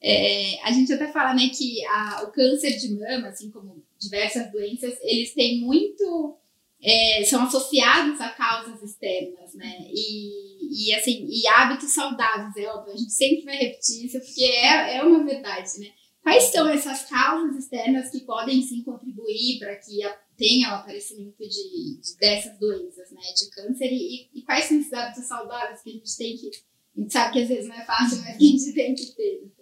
É, 0.00 0.62
a 0.62 0.72
gente 0.72 0.92
até 0.92 1.10
fala 1.10 1.34
né, 1.34 1.48
que 1.48 1.84
a, 1.84 2.22
o 2.24 2.32
câncer 2.32 2.78
de 2.78 2.94
mama, 2.94 3.28
assim 3.28 3.50
como 3.50 3.84
diversas 3.98 4.50
doenças, 4.50 4.96
eles 5.02 5.34
têm 5.34 5.60
muito. 5.60 6.36
É, 6.80 7.24
são 7.24 7.42
associados 7.42 8.20
a 8.20 8.28
causas 8.30 8.82
externas, 8.82 9.54
né? 9.54 9.88
E 9.92 10.48
e 10.70 10.94
assim, 10.94 11.26
e 11.28 11.46
hábitos 11.48 11.90
saudáveis, 11.90 12.54
é 12.56 12.68
óbvio, 12.68 12.92
a 12.92 12.96
gente 12.96 13.12
sempre 13.12 13.44
vai 13.44 13.56
repetir 13.56 14.04
isso, 14.04 14.20
porque 14.20 14.44
é, 14.44 14.96
é 14.96 15.02
uma 15.02 15.24
verdade, 15.24 15.80
né? 15.80 15.90
Quais 16.22 16.44
são 16.44 16.68
essas 16.68 17.04
causas 17.04 17.56
externas 17.56 18.10
que 18.10 18.20
podem 18.20 18.60
sim 18.60 18.82
contribuir 18.82 19.58
para 19.58 19.76
que 19.76 20.00
tenha 20.36 20.70
o 20.70 20.74
aparecimento 20.74 21.38
de, 21.38 21.48
de, 21.48 22.16
dessas 22.20 22.58
doenças, 22.58 23.10
né? 23.10 23.22
De 23.34 23.50
câncer, 23.50 23.90
e, 23.90 24.28
e, 24.34 24.42
quais 24.42 24.66
são 24.66 24.78
esses 24.78 24.92
hábitos 24.92 25.24
saudáveis 25.24 25.80
que 25.80 25.88
a 25.88 25.92
gente 25.94 26.16
tem 26.16 26.36
que. 26.36 26.50
A 26.96 27.00
gente 27.00 27.12
sabe 27.12 27.32
que 27.32 27.42
às 27.42 27.48
vezes 27.48 27.68
não 27.68 27.76
é 27.76 27.86
fácil, 27.86 28.18
mas 28.18 28.36
que 28.36 28.44
a 28.44 28.50
gente 28.50 28.72
tem 28.74 28.94
que 28.94 29.06
ter. 29.12 29.52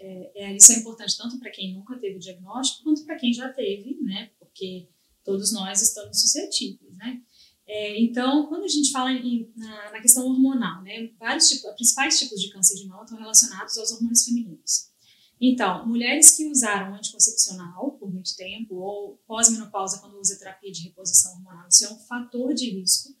É, 0.00 0.30
é, 0.34 0.56
isso 0.56 0.72
é 0.72 0.76
importante 0.76 1.16
tanto 1.16 1.38
para 1.38 1.50
quem 1.50 1.72
nunca 1.72 1.96
teve 1.96 2.18
diagnóstico 2.18 2.84
quanto 2.84 3.04
para 3.04 3.16
quem 3.16 3.32
já 3.32 3.48
teve, 3.50 3.96
né? 4.02 4.30
Porque 4.38 4.88
todos 5.24 5.52
nós 5.52 5.82
estamos 5.82 6.20
suscetíveis, 6.20 6.96
né? 6.96 7.20
É, 7.66 7.98
então, 7.98 8.46
quando 8.46 8.64
a 8.64 8.68
gente 8.68 8.90
fala 8.90 9.10
em, 9.10 9.50
na, 9.56 9.92
na, 9.92 10.00
questão 10.00 10.26
hormonal, 10.26 10.82
né, 10.82 11.10
vários 11.18 11.48
tipos, 11.48 11.72
principais 11.72 12.18
tipos 12.18 12.38
de 12.38 12.50
câncer 12.50 12.76
de 12.76 12.86
mama 12.86 13.04
estão 13.04 13.18
relacionados 13.18 13.78
aos 13.78 13.90
hormônios 13.92 14.24
femininos. 14.24 14.90
Então, 15.40 15.86
mulheres 15.86 16.36
que 16.36 16.46
usaram 16.46 16.94
anticoncepcional 16.94 17.92
por 17.92 18.12
muito 18.12 18.36
tempo 18.36 18.76
ou 18.76 19.16
pós-menopausa 19.26 19.98
quando 19.98 20.18
usa 20.18 20.38
terapia 20.38 20.70
de 20.70 20.82
reposição 20.82 21.32
hormonal, 21.32 21.66
isso 21.68 21.84
é 21.86 21.90
um 21.90 21.98
fator 21.98 22.52
de 22.52 22.70
risco. 22.70 23.14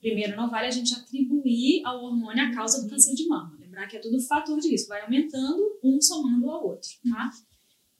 Primeiro, 0.00 0.36
não 0.36 0.50
vale 0.50 0.66
a 0.66 0.70
gente 0.70 0.94
atribuir 0.94 1.84
ao 1.84 2.04
hormônio 2.04 2.44
a 2.44 2.54
causa 2.54 2.82
do 2.82 2.88
câncer 2.88 3.14
de 3.14 3.26
mama. 3.26 3.56
Lembrar 3.58 3.86
que 3.86 3.96
é 3.96 4.00
tudo 4.00 4.20
fator 4.22 4.58
de 4.60 4.68
risco, 4.68 4.88
vai 4.88 5.02
aumentando 5.02 5.78
um 5.82 6.00
somando 6.00 6.50
ao 6.50 6.66
outro, 6.66 6.88
tá? 7.08 7.30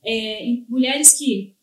É, 0.04 0.44
mulheres 0.68 1.18
que 1.18 1.57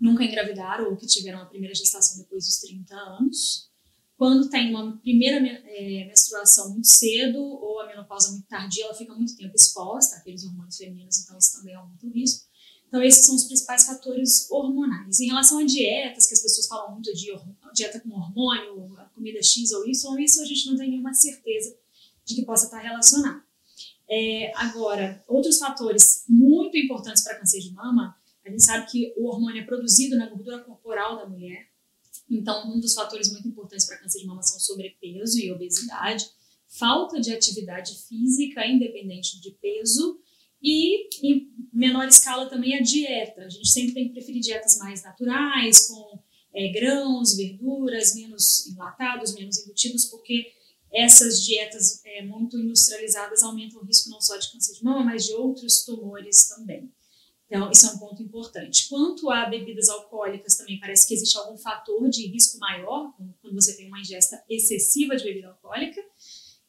nunca 0.00 0.24
engravidaram 0.24 0.90
ou 0.90 0.96
que 0.96 1.06
tiveram 1.06 1.40
a 1.40 1.46
primeira 1.46 1.74
gestação 1.74 2.18
depois 2.18 2.44
dos 2.44 2.58
30 2.58 2.94
anos. 2.94 3.68
Quando 4.16 4.50
tem 4.50 4.74
uma 4.74 4.96
primeira 4.98 5.36
é, 5.38 6.06
menstruação 6.06 6.70
muito 6.70 6.88
cedo 6.88 7.38
ou 7.38 7.80
a 7.80 7.86
menopausa 7.86 8.32
muito 8.32 8.46
tardia, 8.48 8.84
ela 8.84 8.94
fica 8.94 9.14
muito 9.14 9.36
tempo 9.36 9.54
exposta 9.54 10.16
àqueles 10.16 10.44
hormônios 10.44 10.76
femininos, 10.76 11.20
então 11.20 11.38
isso 11.38 11.58
também 11.58 11.74
aumenta 11.74 12.04
o 12.04 12.10
risco. 12.10 12.48
Então, 12.88 13.02
esses 13.02 13.26
são 13.26 13.36
os 13.36 13.44
principais 13.44 13.84
fatores 13.84 14.50
hormonais. 14.50 15.20
Em 15.20 15.26
relação 15.26 15.58
a 15.58 15.64
dietas, 15.64 16.26
que 16.26 16.34
as 16.34 16.40
pessoas 16.40 16.66
falam 16.66 16.92
muito 16.94 17.12
de 17.12 17.30
dieta 17.74 18.00
com 18.00 18.08
hormônio, 18.10 18.96
comida 19.14 19.42
X 19.42 19.72
ou 19.72 19.86
Y, 19.86 20.18
isso 20.24 20.40
a 20.40 20.46
gente 20.46 20.70
não 20.70 20.76
tem 20.76 20.90
nenhuma 20.90 21.12
certeza 21.12 21.76
de 22.24 22.34
que 22.34 22.44
possa 22.44 22.64
estar 22.64 22.78
relacionado. 22.78 23.42
É, 24.10 24.52
agora, 24.56 25.22
outros 25.28 25.58
fatores 25.58 26.24
muito 26.26 26.76
importantes 26.78 27.22
para 27.22 27.38
câncer 27.38 27.60
de 27.60 27.72
mama 27.72 28.17
a 28.48 28.50
gente 28.50 28.64
sabe 28.64 28.90
que 28.90 29.14
o 29.16 29.26
hormônio 29.28 29.62
é 29.62 29.64
produzido 29.64 30.16
na 30.16 30.28
gordura 30.28 30.60
corporal 30.60 31.16
da 31.16 31.28
mulher. 31.28 31.68
Então, 32.30 32.70
um 32.70 32.80
dos 32.80 32.94
fatores 32.94 33.30
muito 33.30 33.48
importantes 33.48 33.86
para 33.86 33.98
câncer 33.98 34.20
de 34.20 34.26
mama 34.26 34.42
são 34.42 34.58
sobrepeso 34.58 35.38
e 35.38 35.52
obesidade, 35.52 36.24
falta 36.66 37.20
de 37.20 37.32
atividade 37.32 37.94
física 38.06 38.66
independente 38.66 39.40
de 39.40 39.52
peso 39.52 40.20
e, 40.62 41.08
em 41.22 41.50
menor 41.72 42.08
escala, 42.08 42.48
também 42.48 42.74
a 42.74 42.82
dieta. 42.82 43.42
A 43.42 43.48
gente 43.48 43.68
sempre 43.68 43.94
tem 43.94 44.08
que 44.08 44.14
preferir 44.14 44.40
dietas 44.40 44.78
mais 44.78 45.02
naturais, 45.02 45.86
com 45.86 46.18
é, 46.54 46.68
grãos, 46.72 47.36
verduras, 47.36 48.14
menos 48.14 48.66
enlatados, 48.66 49.34
menos 49.34 49.58
embutidos, 49.58 50.06
porque 50.06 50.52
essas 50.92 51.42
dietas 51.42 52.02
é, 52.04 52.22
muito 52.22 52.58
industrializadas 52.58 53.42
aumentam 53.42 53.80
o 53.80 53.84
risco 53.84 54.10
não 54.10 54.20
só 54.20 54.36
de 54.36 54.50
câncer 54.50 54.74
de 54.74 54.82
mama, 54.82 55.04
mas 55.04 55.26
de 55.26 55.34
outros 55.34 55.84
tumores 55.84 56.48
também. 56.48 56.90
Então, 57.50 57.70
isso 57.70 57.86
é 57.86 57.92
um 57.92 57.98
ponto 57.98 58.22
importante. 58.22 58.88
Quanto 58.88 59.30
a 59.30 59.46
bebidas 59.46 59.88
alcoólicas, 59.88 60.56
também 60.56 60.78
parece 60.78 61.08
que 61.08 61.14
existe 61.14 61.36
algum 61.38 61.56
fator 61.56 62.08
de 62.10 62.26
risco 62.26 62.58
maior 62.58 63.12
quando 63.40 63.54
você 63.54 63.74
tem 63.74 63.88
uma 63.88 64.00
ingesta 64.00 64.42
excessiva 64.48 65.16
de 65.16 65.24
bebida 65.24 65.48
alcoólica. 65.48 66.00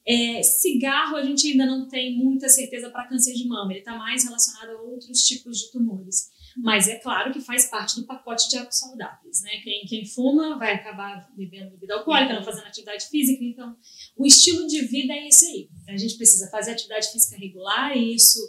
É, 0.08 0.42
cigarro, 0.42 1.18
a 1.18 1.24
gente 1.24 1.52
ainda 1.52 1.66
não 1.66 1.88
tem 1.88 2.18
muita 2.18 2.48
certeza 2.48 2.90
para 2.90 3.08
câncer 3.08 3.34
de 3.34 3.46
mama, 3.48 3.72
ele 3.72 3.80
está 3.80 3.96
mais 3.96 4.24
relacionado 4.24 4.70
a 4.70 4.82
outros 4.82 5.24
tipos 5.24 5.60
de 5.60 5.72
tumores. 5.72 6.30
Mas 6.58 6.88
é 6.88 6.96
claro 6.96 7.32
que 7.32 7.42
faz 7.42 7.70
parte 7.70 8.00
do 8.00 8.08
pacote 8.08 8.50
de 8.50 8.58
hábitos 8.58 8.80
saudáveis, 8.80 9.42
né? 9.44 9.52
Quem, 9.64 9.86
quem 9.86 10.06
fuma 10.06 10.58
vai 10.58 10.74
acabar 10.74 11.30
bebendo 11.36 11.72
bebida 11.72 11.96
alcoólica, 11.96 12.34
não 12.34 12.44
fazendo 12.44 12.66
atividade 12.66 13.06
física. 13.08 13.44
Então, 13.44 13.78
o 14.18 14.26
estilo 14.26 14.66
de 14.66 14.82
vida 14.82 15.14
é 15.14 15.28
esse 15.28 15.46
aí. 15.46 15.70
A 15.88 15.98
gente 15.98 16.16
precisa 16.16 16.50
fazer 16.50 16.72
atividade 16.72 17.12
física 17.12 17.38
regular 17.38 17.96
e 17.96 18.16
isso 18.16 18.40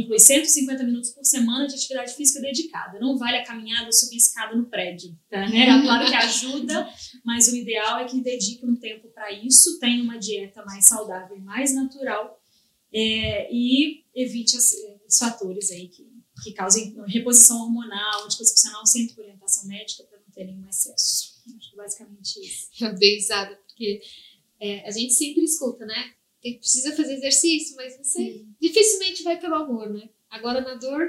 inclui 0.00 0.18
150 0.18 0.82
minutos 0.82 1.10
por 1.10 1.24
semana 1.24 1.66
de 1.66 1.74
atividade 1.74 2.14
física 2.14 2.40
dedicada. 2.40 2.98
Não 2.98 3.16
vale 3.16 3.38
a 3.38 3.44
caminhada 3.44 3.86
ou 3.86 3.92
subir 3.92 4.16
escada 4.16 4.56
no 4.56 4.66
prédio, 4.66 5.16
tá? 5.30 5.48
Né? 5.48 5.68
É 5.68 5.82
claro 5.82 6.06
que 6.06 6.14
ajuda, 6.14 6.88
mas 7.24 7.48
o 7.48 7.56
ideal 7.56 8.00
é 8.00 8.04
que 8.04 8.20
dedique 8.20 8.66
um 8.66 8.76
tempo 8.76 9.08
para 9.08 9.32
isso, 9.32 9.78
tenha 9.78 10.02
uma 10.02 10.18
dieta 10.18 10.64
mais 10.64 10.86
saudável 10.86 11.36
e 11.36 11.40
mais 11.40 11.74
natural 11.74 12.40
é, 12.92 13.52
e 13.52 14.04
evite 14.14 14.56
as, 14.56 14.72
os 15.06 15.18
fatores 15.18 15.70
aí 15.70 15.88
que, 15.88 16.06
que 16.42 16.52
causem 16.52 16.94
reposição 17.06 17.62
hormonal, 17.62 18.24
anticoncepcional, 18.24 18.86
sempre 18.86 19.20
orientação 19.20 19.66
médica 19.66 20.04
para 20.04 20.18
não 20.18 20.30
ter 20.32 20.44
nenhum 20.44 20.68
excesso. 20.68 21.34
Acho 21.56 21.70
que 21.70 21.76
basicamente 21.76 22.40
isso. 22.40 22.68
Eu 22.82 22.94
dei 22.94 23.16
risada, 23.16 23.56
porque 23.66 24.00
é, 24.60 24.88
a 24.88 24.90
gente 24.90 25.12
sempre 25.12 25.42
escuta, 25.42 25.84
né? 25.84 26.14
Precisa 26.52 26.94
fazer 26.94 27.14
exercício, 27.14 27.74
mas 27.74 27.96
você 27.96 28.18
Sim. 28.18 28.54
dificilmente 28.60 29.22
vai 29.22 29.40
pelo 29.40 29.54
amor, 29.54 29.90
né? 29.90 30.10
Agora 30.28 30.60
na 30.60 30.74
dor 30.74 31.00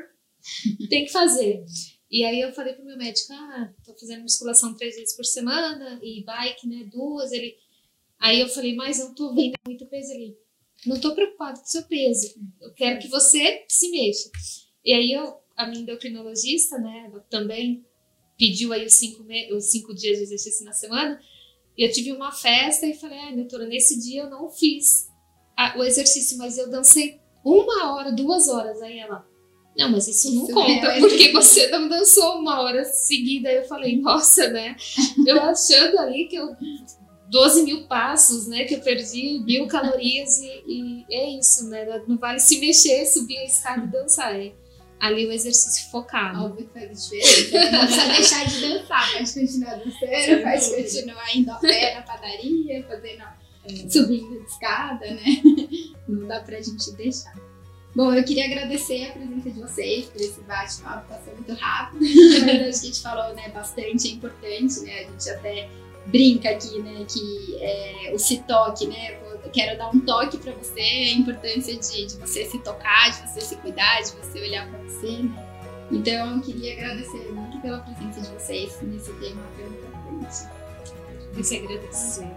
tem 0.89 1.05
que 1.05 1.11
fazer. 1.11 1.65
E 2.09 2.23
aí 2.23 2.39
eu 2.39 2.53
falei 2.53 2.73
pro 2.73 2.85
meu 2.85 2.97
médico, 2.97 3.33
ah, 3.33 3.73
tô 3.83 3.93
fazendo 3.95 4.21
musculação 4.21 4.73
três 4.75 4.95
vezes 4.95 5.15
por 5.15 5.25
semana 5.25 5.99
e 6.01 6.23
bike, 6.23 6.67
né, 6.67 6.87
duas. 6.89 7.31
Ele, 7.31 7.57
aí 8.17 8.39
eu 8.39 8.47
falei, 8.47 8.75
mas 8.75 8.99
eu 8.99 9.13
tô 9.13 9.33
vendo 9.33 9.55
muito 9.67 9.85
peso 9.87 10.13
ali. 10.13 10.37
Não 10.85 10.99
tô 10.99 11.13
preocupado 11.13 11.59
com 11.59 11.65
o 11.65 11.69
seu 11.69 11.83
peso. 11.83 12.35
Eu 12.61 12.73
quero 12.73 12.99
que 12.99 13.07
você 13.07 13.65
se 13.67 13.89
mexa. 13.89 14.29
E 14.83 14.93
aí 14.93 15.11
eu, 15.11 15.35
a 15.57 15.67
minha 15.67 15.81
endocrinologista, 15.81 16.77
né, 16.77 17.11
também 17.29 17.83
pediu 18.37 18.71
aí 18.71 18.85
os 18.85 18.93
cinco, 18.93 19.25
os 19.53 19.65
cinco 19.65 19.93
dias 19.93 20.17
de 20.17 20.23
exercício 20.23 20.63
na 20.63 20.73
semana. 20.73 21.19
E 21.77 21.83
eu 21.83 21.91
tive 21.91 22.11
uma 22.11 22.31
festa 22.31 22.85
e 22.85 22.93
falei, 22.93 23.17
ah, 23.19 23.31
doutora, 23.31 23.65
nesse 23.65 23.99
dia 23.99 24.23
eu 24.23 24.29
não 24.29 24.49
fiz 24.49 25.09
a, 25.57 25.77
o 25.77 25.83
exercício, 25.83 26.37
mas 26.37 26.57
eu 26.57 26.69
dancei 26.69 27.19
uma 27.43 27.93
hora, 27.93 28.11
duas 28.11 28.47
horas. 28.47 28.81
Aí 28.81 28.99
ela, 28.99 29.25
não, 29.77 29.91
mas 29.91 30.07
isso 30.07 30.33
não 30.33 30.43
isso 30.43 30.53
conta, 30.53 30.87
é, 30.87 30.99
porque 30.99 31.31
você 31.33 31.67
não 31.67 31.87
dançou 31.87 32.39
uma 32.39 32.61
hora 32.61 32.85
seguida. 32.85 33.49
Aí 33.49 33.57
eu 33.57 33.65
falei, 33.65 33.99
nossa, 33.99 34.49
né? 34.49 34.75
Eu 35.25 35.41
achando 35.41 35.99
ali 35.99 36.27
que 36.27 36.35
eu. 36.35 36.55
12 37.27 37.63
mil 37.63 37.87
passos, 37.87 38.47
né? 38.47 38.65
Que 38.65 38.75
eu 38.75 38.81
perdi 38.81 39.39
mil 39.39 39.67
calorias 39.67 40.37
e, 40.37 40.63
e 40.67 41.05
é 41.09 41.29
isso, 41.31 41.67
né? 41.69 42.03
Não 42.07 42.17
vale 42.17 42.39
se 42.39 42.59
mexer, 42.59 43.03
subir 43.07 43.37
a 43.39 43.45
escada 43.45 43.83
e 43.83 43.87
dançar. 43.87 44.39
É 44.39 44.53
ali 44.99 45.27
o 45.27 45.31
exercício 45.31 45.89
focado. 45.91 46.45
Óbvio 46.45 46.67
que 46.67 46.79
faz 46.79 47.09
diferença. 47.09 47.71
Não 47.71 47.85
precisa 47.85 48.07
deixar 48.07 48.45
de 48.45 48.61
dançar, 48.61 49.13
pode 49.13 49.33
continuar 49.33 49.75
dançando, 49.75 50.43
pode 50.43 50.83
continuar 50.83 51.35
indo 51.35 51.51
a 51.51 51.55
pé 51.55 51.95
na 51.95 52.01
padaria, 52.01 52.85
fazendo 52.87 53.23
subindo 53.89 54.39
de 54.39 54.45
escada, 54.45 55.05
né? 55.05 55.41
Não 56.07 56.27
dá 56.27 56.39
pra 56.41 56.61
gente 56.61 56.91
deixar. 56.93 57.33
Bom, 57.95 58.13
eu 58.13 58.23
queria 58.25 58.45
agradecer 58.45 59.05
a 59.05 59.11
presença 59.13 59.49
de 59.49 59.61
vocês 59.61 60.05
por 60.07 60.19
esse 60.19 60.41
bate-papo, 60.41 61.07
passou 61.07 61.33
muito 61.33 61.53
rápido, 61.53 62.03
acho 62.03 62.45
que 62.45 62.49
a 62.51 62.71
gente 62.71 63.01
falou 63.01 63.33
né, 63.33 63.49
bastante, 63.49 64.09
é 64.09 64.11
importante, 64.11 64.81
né? 64.81 64.99
A 64.99 65.11
gente 65.11 65.29
até 65.29 65.69
brinca 66.07 66.49
aqui, 66.49 66.79
né, 66.79 67.05
que 67.07 67.57
é, 67.61 68.11
o 68.13 68.19
se 68.19 68.39
toque, 68.43 68.85
né? 68.87 69.17
Eu 69.43 69.49
quero 69.51 69.77
dar 69.77 69.89
um 69.91 69.99
toque 70.01 70.37
para 70.37 70.51
você, 70.53 70.81
a 70.81 71.13
importância 71.13 71.77
de, 71.77 72.05
de 72.05 72.17
você 72.17 72.45
se 72.45 72.59
tocar, 72.59 73.11
de 73.11 73.29
você 73.29 73.39
se 73.39 73.55
cuidar, 73.57 74.01
de 74.01 74.11
você 74.11 74.41
olhar 74.41 74.69
para 74.69 74.79
você, 74.79 75.23
né? 75.23 75.55
Então, 75.91 76.35
eu 76.35 76.41
queria 76.41 76.73
agradecer 76.73 77.31
muito 77.31 77.59
pela 77.61 77.79
presença 77.79 78.21
de 78.21 78.29
vocês 78.29 78.81
nesse 78.81 79.13
tema 79.13 79.41
tão 79.55 79.67
importante. 79.67 80.49
Eu 81.37 81.43
que 81.43 81.65
agradecer. 81.65 82.27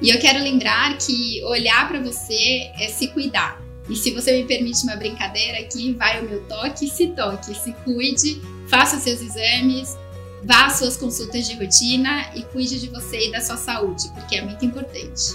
E 0.00 0.10
eu 0.10 0.18
quero 0.18 0.42
lembrar 0.42 0.96
que 0.98 1.42
olhar 1.44 1.88
para 1.88 2.00
você 2.00 2.70
é 2.78 2.88
se 2.88 3.08
cuidar. 3.08 3.62
E 3.88 3.96
se 3.96 4.12
você 4.12 4.32
me 4.32 4.44
permite 4.44 4.82
uma 4.84 4.96
brincadeira 4.96 5.58
aqui, 5.58 5.92
vai 5.94 6.20
o 6.20 6.28
meu 6.28 6.42
toque, 6.44 6.86
se 6.88 7.08
toque, 7.08 7.54
se 7.54 7.72
cuide, 7.84 8.40
faça 8.68 8.98
seus 8.98 9.20
exames, 9.20 9.98
vá 10.44 10.66
às 10.66 10.78
suas 10.78 10.96
consultas 10.96 11.46
de 11.46 11.54
rotina 11.54 12.30
e 12.34 12.42
cuide 12.44 12.80
de 12.80 12.88
você 12.88 13.28
e 13.28 13.32
da 13.32 13.40
sua 13.40 13.56
saúde, 13.56 14.08
porque 14.14 14.36
é 14.36 14.42
muito 14.42 14.64
importante. 14.64 15.34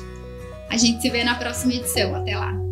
A 0.70 0.78
gente 0.78 1.02
se 1.02 1.10
vê 1.10 1.24
na 1.24 1.36
próxima 1.36 1.74
edição. 1.74 2.16
Até 2.16 2.38
lá! 2.38 2.65